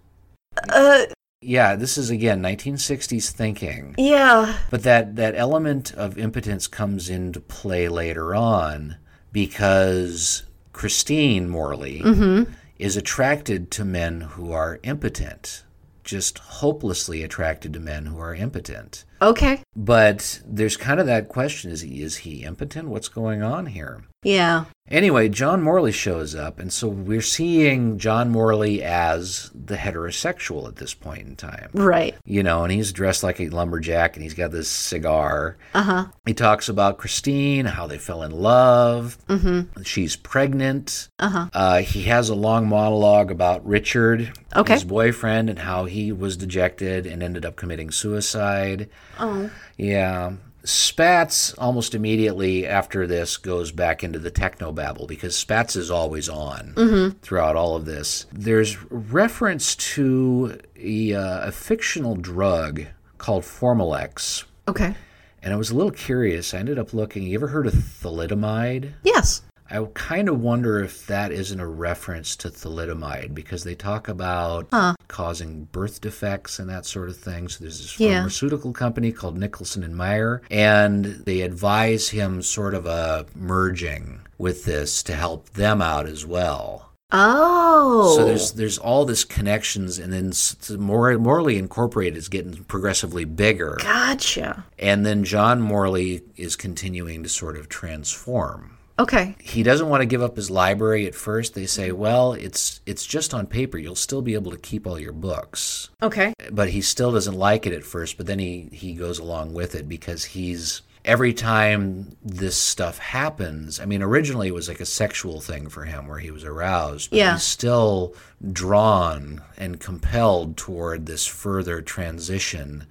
[0.69, 1.07] Uh.
[1.45, 3.95] Yeah, this is again 1960s thinking.
[3.99, 4.57] Yeah.
[4.71, 8.97] But that, that element of impotence comes into play later on
[9.33, 12.51] because Christine Morley mm-hmm.
[12.79, 15.65] is attracted to men who are impotent,
[16.03, 19.05] just hopelessly attracted to men who are impotent.
[19.21, 19.63] Okay.
[19.77, 22.89] But there's kind of that question is he, is he impotent?
[22.89, 24.05] What's going on here?
[24.25, 24.65] Yeah.
[24.91, 30.77] Anyway, John Morley shows up, and so we're seeing John Morley as the heterosexual at
[30.77, 31.71] this point in time.
[31.73, 32.15] Right.
[32.27, 35.57] You know, and he's dressed like a lumberjack and he's got this cigar.
[35.73, 36.07] Uh huh.
[36.27, 39.17] He talks about Christine, how they fell in love.
[39.27, 39.83] Mm-hmm.
[39.85, 41.09] She's pregnant.
[41.19, 41.49] Uh-huh.
[41.55, 44.75] Uh, he has a long monologue about Richard, Okay.
[44.75, 48.91] his boyfriend, and how he was dejected and ended up committing suicide.
[49.19, 49.51] Oh.
[49.79, 50.35] Yeah.
[50.65, 56.29] Spatz almost immediately after this goes back into the techno babble because Spatz is always
[56.29, 58.27] on throughout all of this.
[58.33, 62.85] There's reference to a, uh, a fictional drug
[63.19, 64.95] called Formalex, Okay.
[65.43, 66.55] and I was a little curious.
[66.55, 67.25] I ended up looking.
[67.25, 68.93] You ever heard of thalidomide?
[69.03, 69.43] Yes.
[69.71, 74.69] I kind of wonder if that isn't a reference to thalidomide because they talk about
[75.09, 77.49] causing birth defects and that sort of thing.
[77.49, 78.17] So there's this Yeah.
[78.17, 84.65] pharmaceutical company called Nicholson and Meyer, and they advise him sort of a merging with
[84.65, 86.91] this to help them out as well.
[87.13, 88.15] Oh.
[88.17, 90.33] So there's there's all this connections, and then
[90.81, 94.65] Mor- Morley Incorporated is getting progressively bigger, Gotcha.
[94.79, 99.35] and then John Morley is continuing to sort of transform Okay.
[99.41, 101.55] he doesn't want to give up his library at first.
[101.55, 103.77] They say, "Well, it's it's just on paper.
[103.77, 106.33] You'll still be able to keep all your books." Okay.
[106.53, 109.75] But he still doesn't like it at first, but then he he goes along with
[109.75, 113.79] it because he's every time this stuff happens.
[113.79, 117.11] I mean, originally it was like a sexual thing for him where he was aroused,
[117.11, 117.33] but Yeah.
[117.35, 118.15] he's still
[118.53, 122.87] drawn and compelled toward this further transition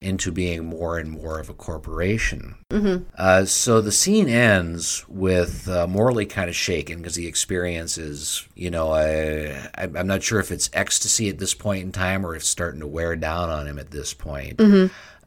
[0.00, 2.54] into being more and more of a corporation.
[2.70, 2.96] Hmm.
[3.16, 8.70] Uh, so the scene ends with uh, Morley kind of shaken because he experiences, you
[8.70, 12.34] know, I, I- I'm not sure if it's ecstasy at this point in time or
[12.34, 14.60] if it's starting to wear down on him at this point.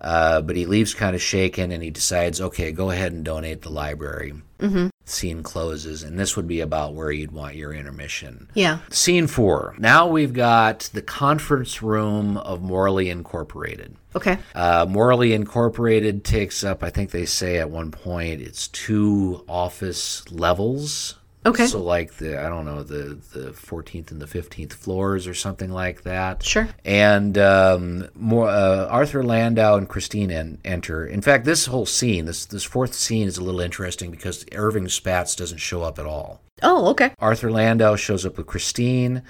[0.02, 3.62] Uh, but he leaves kind of shaken and he decides, okay, go ahead and donate
[3.62, 4.34] the library.
[4.60, 4.88] Mm-hmm.
[5.06, 8.50] Scene closes, and this would be about where you'd want your intermission.
[8.54, 8.80] Yeah.
[8.90, 9.76] Scene four.
[9.80, 13.96] Now we've got the conference room of Morley Incorporated.
[14.16, 14.38] Okay.
[14.54, 20.30] Uh, Morley Incorporated takes up, I think they say at one point, it's two office
[20.32, 21.16] levels.
[21.46, 21.68] Okay.
[21.68, 25.72] So like the I don't know the the 14th and the 15th floors or something
[25.72, 26.44] like that.
[26.44, 26.68] Sure.
[26.84, 31.06] And um, more uh, Arthur Landau and Christine en- enter.
[31.06, 34.88] In fact, this whole scene, this this fourth scene, is a little interesting because Irving
[34.88, 36.42] Spatz doesn't show up at all.
[36.62, 37.14] Oh, okay.
[37.20, 39.24] Arthur Landau shows up with Christine.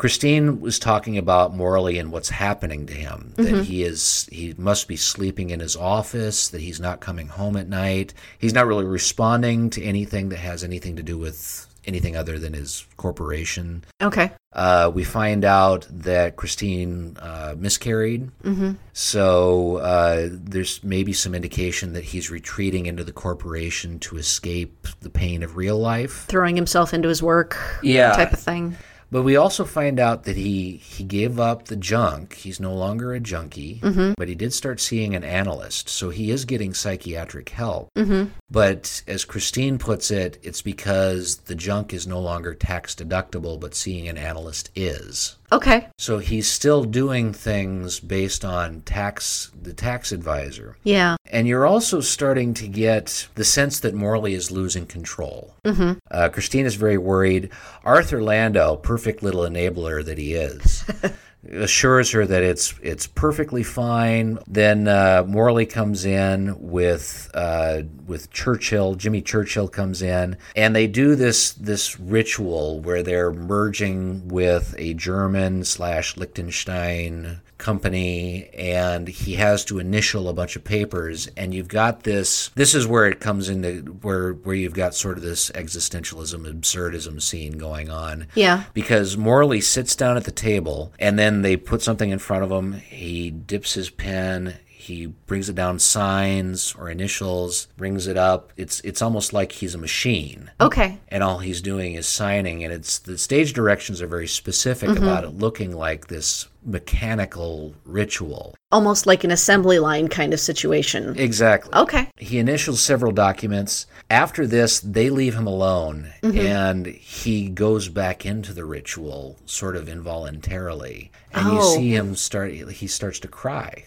[0.00, 3.34] Christine was talking about Morley and what's happening to him.
[3.36, 7.54] That he is he must be sleeping in his office, that he's not coming home
[7.54, 8.14] at night.
[8.38, 12.54] He's not really responding to anything that has anything to do with anything other than
[12.54, 13.84] his corporation.
[14.00, 14.30] Okay.
[14.54, 18.30] Uh, we find out that Christine uh, miscarried.
[18.42, 18.72] Mm-hmm.
[18.94, 25.10] So uh, there's maybe some indication that he's retreating into the corporation to escape the
[25.10, 26.24] pain of real life.
[26.24, 27.58] Throwing himself into his work.
[27.82, 28.12] Yeah.
[28.12, 28.78] Type of thing.
[29.10, 32.34] But we also find out that he he gave up the junk.
[32.34, 34.12] He's no longer a junkie, mm-hmm.
[34.16, 35.88] but he did start seeing an analyst.
[35.88, 37.90] So he is getting psychiatric help.
[37.96, 38.30] Mm-hmm.
[38.50, 43.74] But as Christine puts it, it's because the junk is no longer tax deductible, but
[43.74, 45.36] seeing an analyst is.
[45.52, 45.88] Okay.
[45.98, 50.76] So he's still doing things based on tax the tax advisor.
[50.84, 51.16] Yeah.
[51.26, 55.54] And you're also starting to get the sense that Morley is losing control.
[55.64, 55.98] Mm-hmm.
[56.10, 57.50] Uh, Christine is very worried.
[57.84, 60.84] Arthur Landau, perfect little enabler that he is,
[61.48, 64.38] assures her that it's it's perfectly fine.
[64.46, 68.94] Then uh, Morley comes in with uh, with Churchill.
[68.94, 74.94] Jimmy Churchill comes in, and they do this this ritual where they're merging with a
[74.94, 81.68] German slash Liechtenstein company and he has to initial a bunch of papers and you've
[81.68, 85.50] got this this is where it comes into where where you've got sort of this
[85.52, 88.64] existentialism absurdism scene going on Yeah.
[88.74, 92.50] because Morley sits down at the table and then they put something in front of
[92.50, 98.52] him he dips his pen he brings it down signs or initials brings it up.
[98.56, 100.50] It's it's almost like he's a machine.
[100.60, 100.98] Okay.
[101.08, 105.02] and all he's doing is signing and it's the stage directions are very specific mm-hmm.
[105.02, 111.18] about it looking like this mechanical ritual Almost like an assembly line kind of situation.
[111.18, 111.72] exactly.
[111.74, 112.08] Okay.
[112.16, 113.86] he initials several documents.
[114.08, 116.38] After this they leave him alone mm-hmm.
[116.38, 121.10] and he goes back into the ritual sort of involuntarily.
[121.32, 121.54] And Oh.
[121.54, 123.84] you see him start he starts to cry.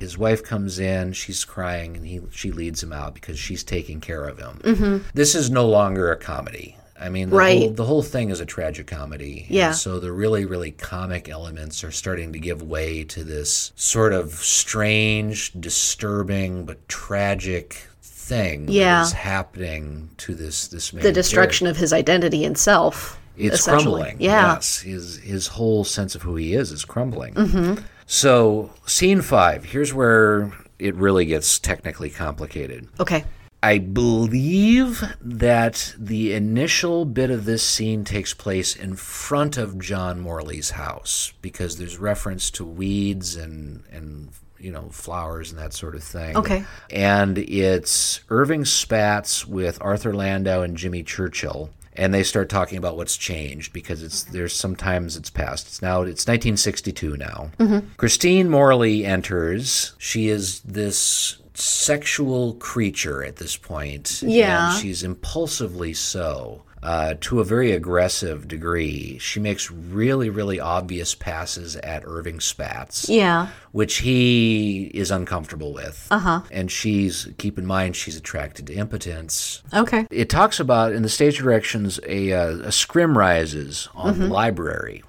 [0.00, 4.00] His wife comes in she's crying and he she leads him out because she's taking
[4.00, 4.60] care of him.
[4.62, 5.08] Mm-hmm.
[5.14, 7.58] This is no longer a comedy I mean, the, Right.
[7.58, 9.44] whole, the whole thing is a tragic comedy.
[9.48, 9.72] and Yeah.
[9.72, 14.32] so the really, really comic elements are starting to give way to this sort of
[14.34, 19.00] strange, disturbing, but tragic thing Yeah.
[19.00, 21.02] that is happening to this this man.
[21.02, 23.18] The destruction of his identity and self.
[23.36, 24.16] It's crumbling.
[24.18, 24.54] Yeah.
[24.54, 27.34] Yes, his his whole sense of who he is is crumbling.
[27.34, 27.82] Mm-hmm.
[28.06, 29.64] So scene five.
[29.66, 32.88] Here's where it really gets technically complicated.
[32.98, 33.24] Okay.
[33.66, 40.20] I believe that the initial bit of this scene takes place in front of John
[40.20, 44.28] Morley's house because there's reference to weeds and and
[44.60, 46.36] you know flowers and that sort of thing.
[46.36, 46.64] Okay.
[46.90, 51.70] And it's Irving Spatz with Arthur Landau and Jimmy Churchill.
[51.92, 55.66] And they start talking about what's changed because it's there's sometimes it's past.
[55.66, 57.50] It's now it's 1962 now.
[57.58, 57.88] Mm-hmm.
[57.96, 59.94] Christine Morley enters.
[59.98, 64.22] She is this sexual creature at this point.
[64.22, 64.72] Yeah.
[64.72, 66.62] And she's impulsively so.
[66.82, 69.18] Uh, to a very aggressive degree.
[69.18, 73.48] She makes really, really obvious passes at Irving Spatz Yeah.
[73.72, 76.06] which he is uncomfortable with.
[76.12, 76.40] Uh huh.
[76.52, 79.64] And she's, keep in mind, she's attracted to impotence.
[79.74, 80.06] Okay.
[80.12, 85.02] It talks about in the stage directions a, uh, a scrim rises on the library.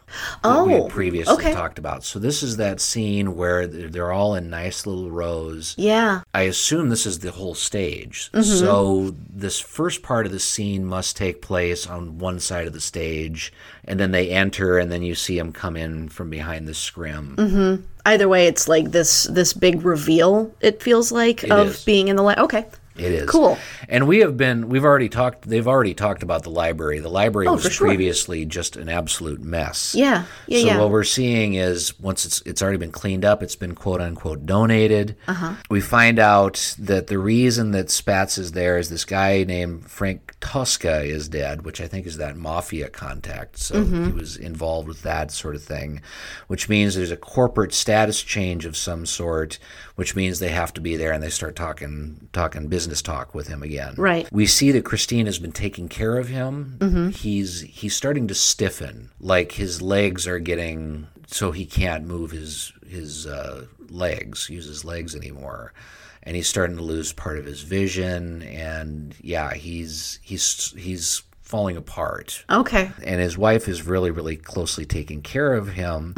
[0.44, 1.54] That we Oh, had previously okay.
[1.54, 2.04] talked about.
[2.04, 5.76] So this is that scene where they're all in nice little rows.
[5.78, 6.22] Yeah.
[6.34, 8.30] I assume this is the whole stage.
[8.32, 8.42] Mm-hmm.
[8.42, 12.82] So this first part of the scene must take place on one side of the
[12.82, 13.52] stage,
[13.86, 17.36] and then they enter, and then you see them come in from behind the scrim.
[17.38, 17.84] Mm-hmm.
[18.06, 20.54] Either way, it's like this this big reveal.
[20.62, 21.84] It feels like of is.
[21.84, 22.38] being in the light.
[22.38, 22.66] okay.
[22.98, 23.58] It is Cool.
[23.88, 24.70] and we have been.
[24.70, 25.48] We've already talked.
[25.48, 27.00] They've already talked about the library.
[27.00, 27.88] The library was Oh, for sure.
[27.88, 29.94] previously just an absolute mess.
[29.96, 30.24] Yeah.
[30.48, 30.60] Yeah.
[30.62, 30.80] so yeah.
[30.80, 34.46] what we're seeing is once it's it's already been cleaned up, it's been quote unquote
[34.46, 35.16] donated.
[35.28, 35.54] Uh-huh.
[35.70, 40.36] We find out that the reason that Spatz is there is this guy named Frank
[40.40, 43.58] Tosca is dead, which I think is that mafia contact.
[43.60, 44.06] So Mm-hmm.
[44.08, 46.02] he was involved with that sort of thing,
[46.48, 49.60] which means there's a corporate status change of some sort,
[49.98, 53.48] which means they have to be there and they start talking talking business talk with
[53.48, 53.96] him again.
[53.98, 54.32] Right.
[54.32, 56.78] We see that Christine has been taking care of him.
[57.10, 62.74] He's he's starting to stiffen, like his legs are getting so he can't move his
[62.88, 65.74] his uh, legs, use his legs anymore,
[66.22, 68.44] and he's starting to lose part of his vision.
[68.44, 72.92] And yeah, he's he's he's falling apart okay.
[73.06, 76.14] and his wife is really really closely taking care of him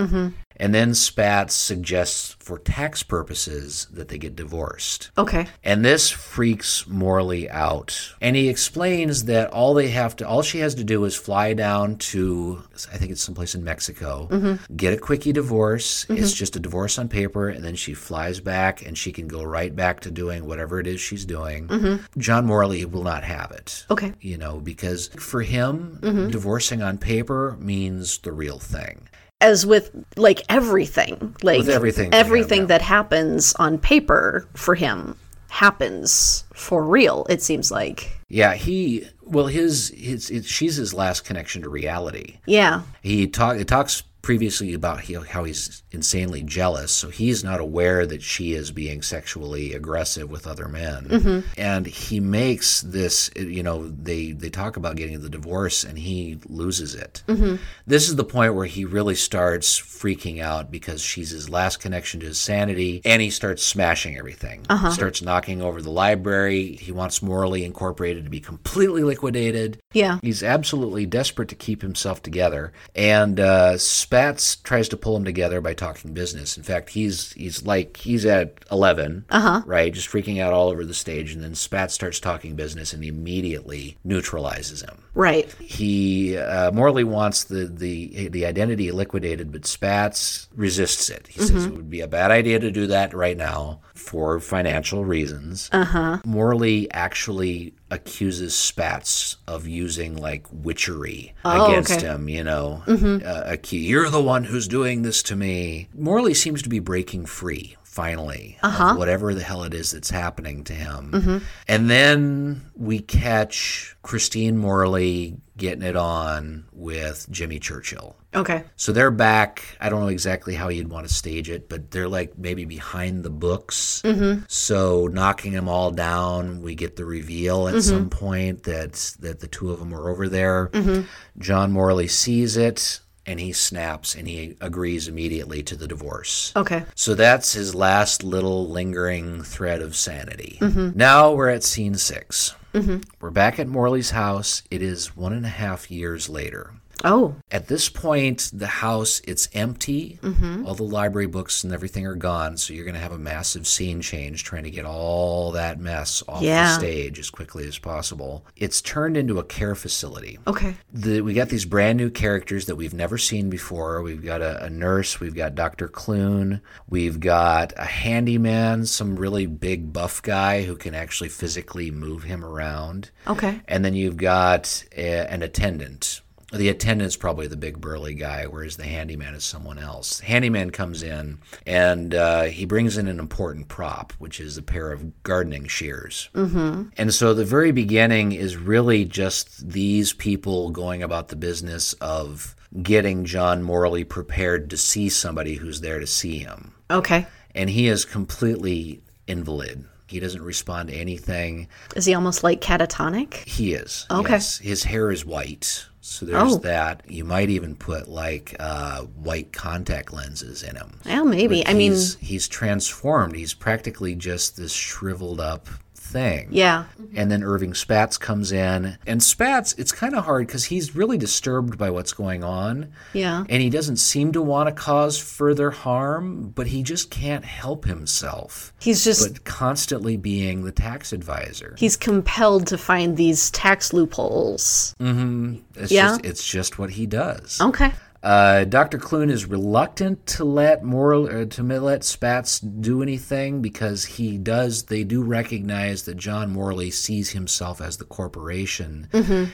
[0.60, 5.12] And then Spatz suggests for tax purposes that they get divorced.
[5.18, 5.48] Okay.
[5.64, 8.14] And this freaks Morley out.
[8.20, 11.54] And he explains that all they have to, all she has to do is fly
[11.54, 14.76] down to, I think it's someplace in Mexico, mm-hmm.
[14.76, 16.06] get a quickie divorce.
[16.06, 16.22] Mm-hmm.
[16.22, 19.44] It's just a divorce on paper, and then she flies back and she can go
[19.44, 21.68] right back to doing whatever it is she's doing.
[21.68, 22.20] Mm-hmm.
[22.20, 23.86] John Morley will not have it.
[23.90, 24.14] Okay.
[24.22, 26.00] You know, because for him,
[26.32, 29.08] divorcing on paper means the real thing.
[29.42, 35.16] As with like everything, like With everything everything that happens on paper for him
[35.50, 37.26] happens for real.
[37.30, 38.20] It seems like.
[38.28, 42.38] Yeah, he, well, his, his, it, she's his last connection to reality.
[42.46, 42.82] Yeah.
[43.02, 48.06] He talk it talks previously about he, how he's insanely jealous, so he's not aware
[48.06, 51.06] that she is being sexually aggressive with other men.
[51.06, 51.50] Mm-hmm.
[51.58, 56.38] And he makes this, you know, they they talk about getting the divorce, and he
[56.46, 57.24] loses it.
[57.28, 57.56] Mm-hmm.
[57.88, 62.20] This is the point where he really starts freaking out because she's his last connection
[62.20, 64.64] to his sanity, and he starts smashing everything.
[64.70, 64.92] Uh-huh.
[64.92, 66.76] Starts knocking over the library.
[66.76, 69.80] He wants Morley Incorporated to be completely liquidated.
[69.92, 70.20] Yeah.
[70.22, 73.80] He's absolutely desperate to keep himself together, and uh,
[74.20, 76.58] Spatz tries to pull him together by talking business.
[76.58, 79.62] In fact, he's he's like he's at eleven, uh-huh.
[79.66, 83.04] right, just freaking out all over the stage, and then Spatz starts talking business and
[83.04, 85.04] immediately neutralizes him.
[85.14, 85.52] Right.
[85.54, 91.28] He uh, Morley wants the, the the identity liquidated, but Spatz resists it.
[91.28, 95.06] He says it would be a bad idea to do that right now for financial
[95.06, 95.70] reasons.
[95.72, 96.20] Uh-huh.
[96.26, 102.06] Morley actually accuses Spatz of using like witchery Oh, against okay.
[102.08, 102.30] him.
[102.30, 103.26] You know, mm-hmm.
[103.26, 103.80] uh, a key.
[103.86, 105.90] You're the one who's doing this to me.
[105.94, 107.76] Morley seems to be breaking free.
[107.84, 108.96] Finally, of uh-huh.
[108.96, 111.12] whatever the hell it is that's happening to him.
[111.12, 111.38] Mm-hmm.
[111.68, 118.16] And then we catch Christine Morley getting it on with Jimmy Churchill.
[118.34, 118.64] Okay.
[118.76, 119.64] So they're back.
[119.80, 123.24] I don't know exactly how you'd want to stage it, but they're like maybe behind
[123.24, 124.02] the books.
[124.04, 124.44] Mm-hmm.
[124.48, 127.82] So knocking them all down, we get the reveal at mm-hmm.
[127.82, 130.68] some point that that the two of them are over there.
[130.68, 131.06] Mm-hmm.
[131.40, 136.52] John Morley sees it and he snaps and he agrees immediately to the divorce.
[136.56, 136.84] Okay.
[136.96, 140.58] So that's his last little lingering thread of sanity.
[140.62, 140.98] Mm-hmm.
[140.98, 142.56] Now we're at scene 6
[142.88, 144.64] we We're back at Morley's house.
[144.72, 146.79] It is one and a half years later.
[147.04, 147.36] Oh.
[147.52, 150.20] At this point, the house it's empty.
[150.22, 150.66] Mm-hmm.
[150.66, 152.58] All the library books and everything are gone.
[152.58, 156.24] So you're going to have a massive scene change, trying to get all that mess
[156.28, 156.68] off Yeah.
[156.74, 158.46] the stage as quickly as possible.
[158.56, 160.40] It's turned into a care facility.
[160.48, 160.76] Okay.
[160.94, 164.02] The, we got these brand new characters that we've never seen before.
[164.02, 165.20] We've got a, a nurse.
[165.20, 165.88] We've got Dr.
[165.88, 166.62] Clune.
[166.90, 172.44] We've got a handyman, some really big buff guy who can actually physically move him
[172.44, 173.12] around.
[173.28, 173.62] Okay.
[173.68, 176.22] And then you've got a, an attendant.
[176.52, 180.20] The attendant's probably the big burly guy, whereas the handyman is someone else.
[180.22, 181.38] Handyman comes in
[181.68, 186.30] and uh, he brings in an important prop, which is a pair of gardening shears.
[186.34, 186.90] Mm-hmm.
[186.98, 192.56] And so the very beginning is really just these people going about the business of
[192.82, 197.26] getting John Morley prepared to see somebody who's there to see him Okay.
[197.56, 199.86] and he is completely invalid.
[200.08, 201.68] He doesn't respond to anything.
[201.96, 203.36] Is he almost like catatonic?
[203.48, 204.08] He is.
[204.10, 204.34] Okay.
[204.34, 204.58] Yes.
[204.58, 205.86] His hair is white.
[206.10, 206.58] So there's Oh.
[206.58, 207.04] that.
[207.08, 211.00] You might even put like uh, white contact lenses in him.
[211.06, 211.62] Well, maybe.
[211.62, 213.36] But I mean, he's, he's transformed.
[213.36, 215.68] He's practically just this shriveled up
[216.10, 216.48] thing.
[216.52, 216.86] yeah.
[217.16, 218.98] And then Irving Spatz comes in.
[219.08, 222.92] And Spatz, it's kind of hard because he's really disturbed by what's going on.
[223.14, 223.46] Yeah.
[223.50, 227.86] And he doesn't seem to want to cause further harm, but he just can't help
[227.86, 228.74] himself.
[228.80, 231.76] He's just But constantly being the tax advisor.
[231.78, 234.96] he's compelled to find these tax loopholes.
[235.00, 235.56] Mm-hmm.
[235.76, 236.10] It's Yeah.
[236.10, 237.60] just it's just what he does.
[237.62, 237.92] Okay.
[238.22, 238.98] Uh, Dr.
[238.98, 244.84] Clune is reluctant to let Moral uh, to let Spatz do anything because he does.
[244.84, 249.08] They do recognize that John Morley sees himself as the corporation,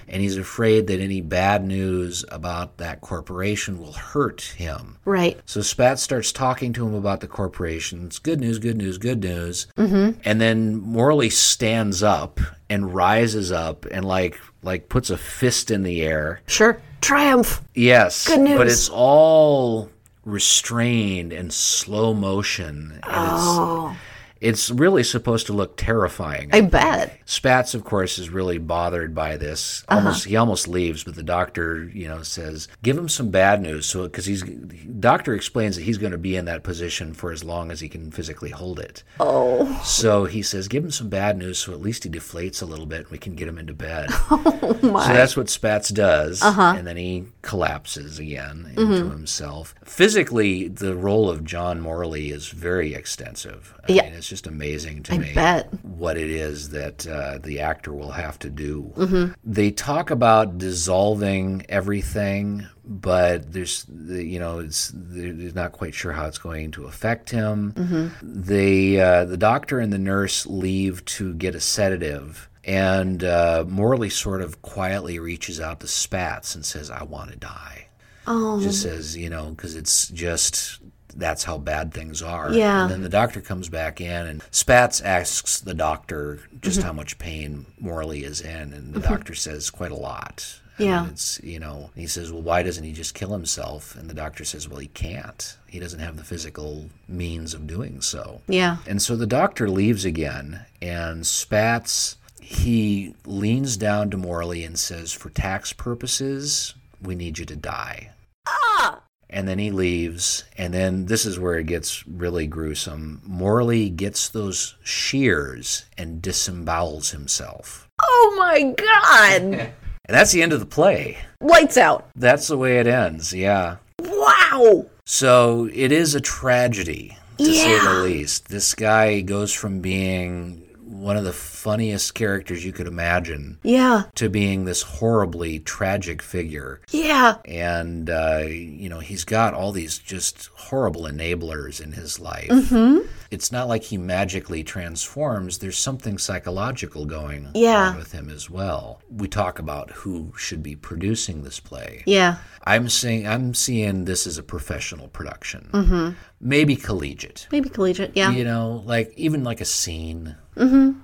[0.07, 4.97] and he's afraid that any bad news about that corporation will hurt him.
[5.05, 5.39] Right.
[5.45, 8.05] So Spatz starts talking to him about the corporation.
[8.05, 9.67] It's good news, good news, good news.
[9.77, 10.19] Mm-hmm.
[10.25, 12.39] And then Morley stands up
[12.69, 16.41] and rises up and like like puts a fist in the air.
[16.47, 16.81] Sure.
[17.05, 17.61] Triumph.
[17.75, 18.57] Yes, Good news.
[18.57, 19.89] but it's all
[20.25, 22.93] restrained and slow motion.
[23.03, 23.89] And Oh.
[23.91, 23.99] it's
[24.41, 26.49] It's really supposed to look terrifying.
[26.53, 27.25] I bet.
[27.25, 29.83] Spatz, of course, is really bothered by this.
[29.87, 33.85] Almost, he almost leaves, but the doctor, you know, says, "Give him some bad news."
[33.85, 37.43] So, because he's, doctor explains that he's going to be in that position for as
[37.43, 39.03] long as he can physically hold it.
[39.19, 42.65] Oh, So he says, "Give him some bad news, so at least he deflates a
[42.65, 45.07] little bit, and we can get him into bed." oh my.
[45.07, 46.75] So that's what Spatz does, uh-huh.
[46.77, 49.75] and then he collapses again into himself.
[49.85, 53.73] Physically, the role of John Morley is very extensive.
[53.87, 54.03] I Yeah.
[54.05, 55.71] mean, it's just amazing to I me bet.
[55.83, 59.31] what it is that uh, the actor will have to do.
[59.43, 66.25] They talk about dissolving everything, but there's, you know, it's they're not quite sure how
[66.25, 68.11] it's going to affect him.
[68.23, 72.49] They, uh, the doctor and the nurse leave to get a sedative.
[72.65, 77.37] And uh, Morley sort of quietly reaches out to Spatz and says, I want to
[77.37, 77.87] die.
[78.27, 80.79] Oh, Just says, you know, because it's just
[81.15, 82.51] that's how bad things are.
[82.51, 82.81] Yeah.
[82.83, 86.87] And then the doctor comes back in, and Spatz asks the doctor just Mm-hmm.
[86.87, 90.59] how much pain Morley is in, and the doctor says quite a lot.
[90.77, 91.03] Yeah.
[91.03, 93.95] mean, it's you know, he says, well, why doesn't he just kill himself?
[93.95, 95.55] And the doctor says, well, he can't.
[95.67, 98.41] He doesn't have the physical means of doing so.
[98.47, 98.77] yeah.
[98.87, 102.15] And so the doctor leaves again, and Spatz
[102.45, 108.11] he leans down to Morley and says, "For tax purposes, we need you to die."
[108.47, 108.99] Ah!
[109.29, 113.21] And then he leaves, and then this is where it gets really gruesome.
[113.25, 117.89] Morley gets those shears and disembowels himself.
[118.01, 119.71] Oh my god!
[120.07, 121.17] And that's the end of the play.
[121.41, 122.07] Lights out.
[122.15, 123.77] That's the way it ends, yeah.
[123.99, 124.85] Wow!
[125.03, 128.49] So it is a tragedy, to say the least.
[128.49, 134.03] This guy goes from being one of the funniest characters you could imagine Yeah.
[134.15, 136.79] to being this horribly tragic figure.
[136.91, 137.37] Yeah.
[137.45, 142.49] And, uh, you know, he's got all these just horrible enablers in his life.
[142.49, 142.99] Mm-hmm.
[143.31, 145.57] It's not like he magically transforms.
[145.57, 147.89] There's something psychological going Yeah.
[147.89, 149.01] on with him as well.
[149.09, 152.03] We talk about who should be producing this play.
[152.05, 152.37] Yeah.
[152.63, 156.09] I'm seeing I'm seeing this as a professional production, mm-hmm.
[156.39, 157.47] maybe collegiate.
[157.51, 158.11] Maybe collegiate.
[158.15, 158.31] Yeah.
[158.31, 160.35] You know, like even like a scene,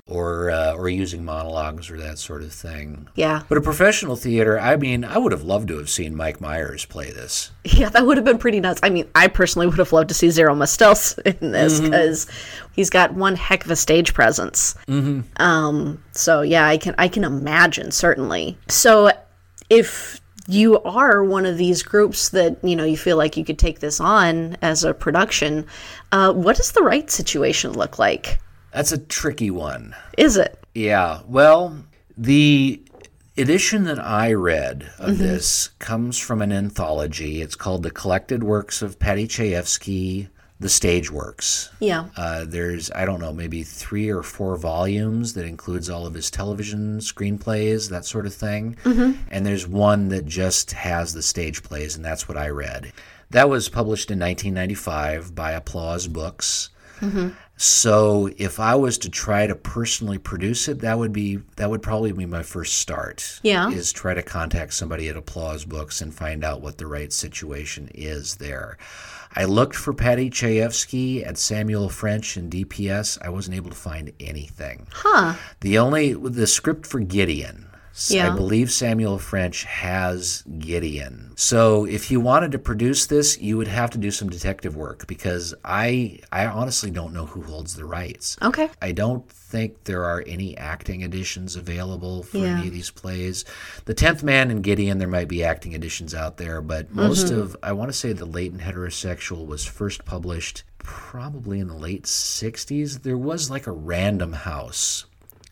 [0.07, 3.07] or uh, or using monologues or that sort of thing.
[3.15, 3.43] Yeah.
[3.49, 6.85] But a professional theater, I mean, I would have loved to have seen Mike Myers
[6.85, 7.51] play this.
[7.63, 8.79] Yeah, that would have been pretty nuts.
[8.83, 10.95] I mean, I personally would have loved to see Zero Mostel
[11.25, 12.27] in this because
[12.73, 14.75] he's got one heck of a stage presence.
[14.87, 15.41] Mm-hmm.
[15.41, 18.57] Um, so yeah, I can I can imagine certainly.
[18.67, 19.11] So
[19.69, 23.59] if you are one of these groups that you know you feel like you could
[23.59, 25.65] take this on as a production,
[26.11, 28.39] uh, what does the right situation look like?
[28.73, 29.95] That's a tricky one.
[30.17, 30.57] Is it?
[30.73, 31.21] Yeah.
[31.27, 31.83] Well,
[32.17, 32.81] the
[33.37, 35.23] edition that I read of mm-hmm.
[35.23, 37.41] this comes from an anthology.
[37.41, 41.71] It's called The Collected Works of Paddy Chayefsky, The Stage Works.
[41.79, 42.09] Yeah.
[42.15, 46.29] Uh, there's, I don't know, maybe three or four volumes that includes all of his
[46.29, 48.75] television screenplays, that sort of thing.
[48.83, 49.19] Mm-hmm.
[49.29, 52.93] And there's one that just has the stage plays, and that's what I read.
[53.31, 56.69] That was published in 1995 by Applause Books.
[56.99, 57.29] Mm-hmm.
[57.61, 61.83] So if I was to try to personally produce it, that would be that would
[61.83, 63.39] probably be my first start.
[63.43, 63.69] Yeah.
[63.69, 67.91] Is try to contact somebody at Applause Books and find out what the right situation
[67.93, 68.79] is there.
[69.35, 73.19] I looked for Paddy Chayefsky at Samuel French and DPS.
[73.21, 74.87] I wasn't able to find anything.
[74.91, 75.35] Huh.
[75.59, 77.67] The only the script for Gideon.
[78.07, 78.31] Yeah.
[78.31, 81.33] I believe Samuel French has Gideon.
[81.35, 85.07] So if you wanted to produce this, you would have to do some detective work
[85.07, 88.37] because I I honestly don't know who holds the rights.
[88.41, 88.69] Okay.
[88.81, 92.57] I don't think there are any acting editions available for Yeah.
[92.59, 93.43] any of these plays.
[93.85, 97.41] The Tenth Man and Gideon, there might be acting editions out there, but most Mm-hmm.
[97.41, 102.03] of I want to say the Latent Heterosexual was first published probably in the late
[102.05, 103.03] '60s.
[103.03, 105.05] There was like a Random House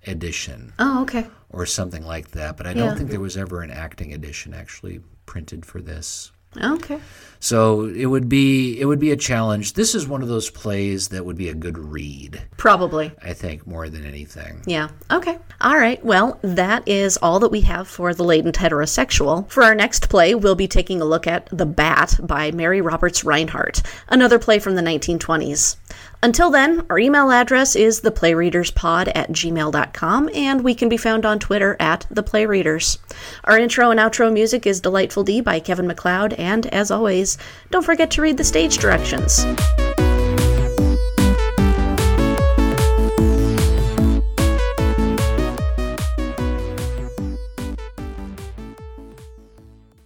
[0.10, 1.28] edition Oh, okay.
[1.50, 2.86] or something like that, but I Yeah.
[2.88, 6.32] don't think there was ever an acting edition actually printed for this.
[6.60, 7.00] Okay.
[7.40, 9.74] So it would be it would be a challenge.
[9.74, 13.12] This is one of those plays that would be a good read, Probably.
[13.24, 14.64] I think, more than anything.
[14.66, 14.90] Yeah.
[15.12, 15.38] Okay.
[15.62, 16.04] All right.
[16.04, 19.48] Well, that is all that we have for the latent heterosexual.
[19.52, 23.24] For our next play, we'll be taking a look at The Bat by Mary Roberts
[23.24, 25.78] Rinehart, another play from the 1920s.
[26.22, 31.40] Until then, our email address is theplayreaderspod at gmail.com, and we can be found on
[31.40, 32.98] Twitter at theplayreaders.
[33.46, 37.38] Our intro and outro music is Delightful D by Kevin MacLeod, and as always,
[37.72, 39.46] don't forget to read the stage directions.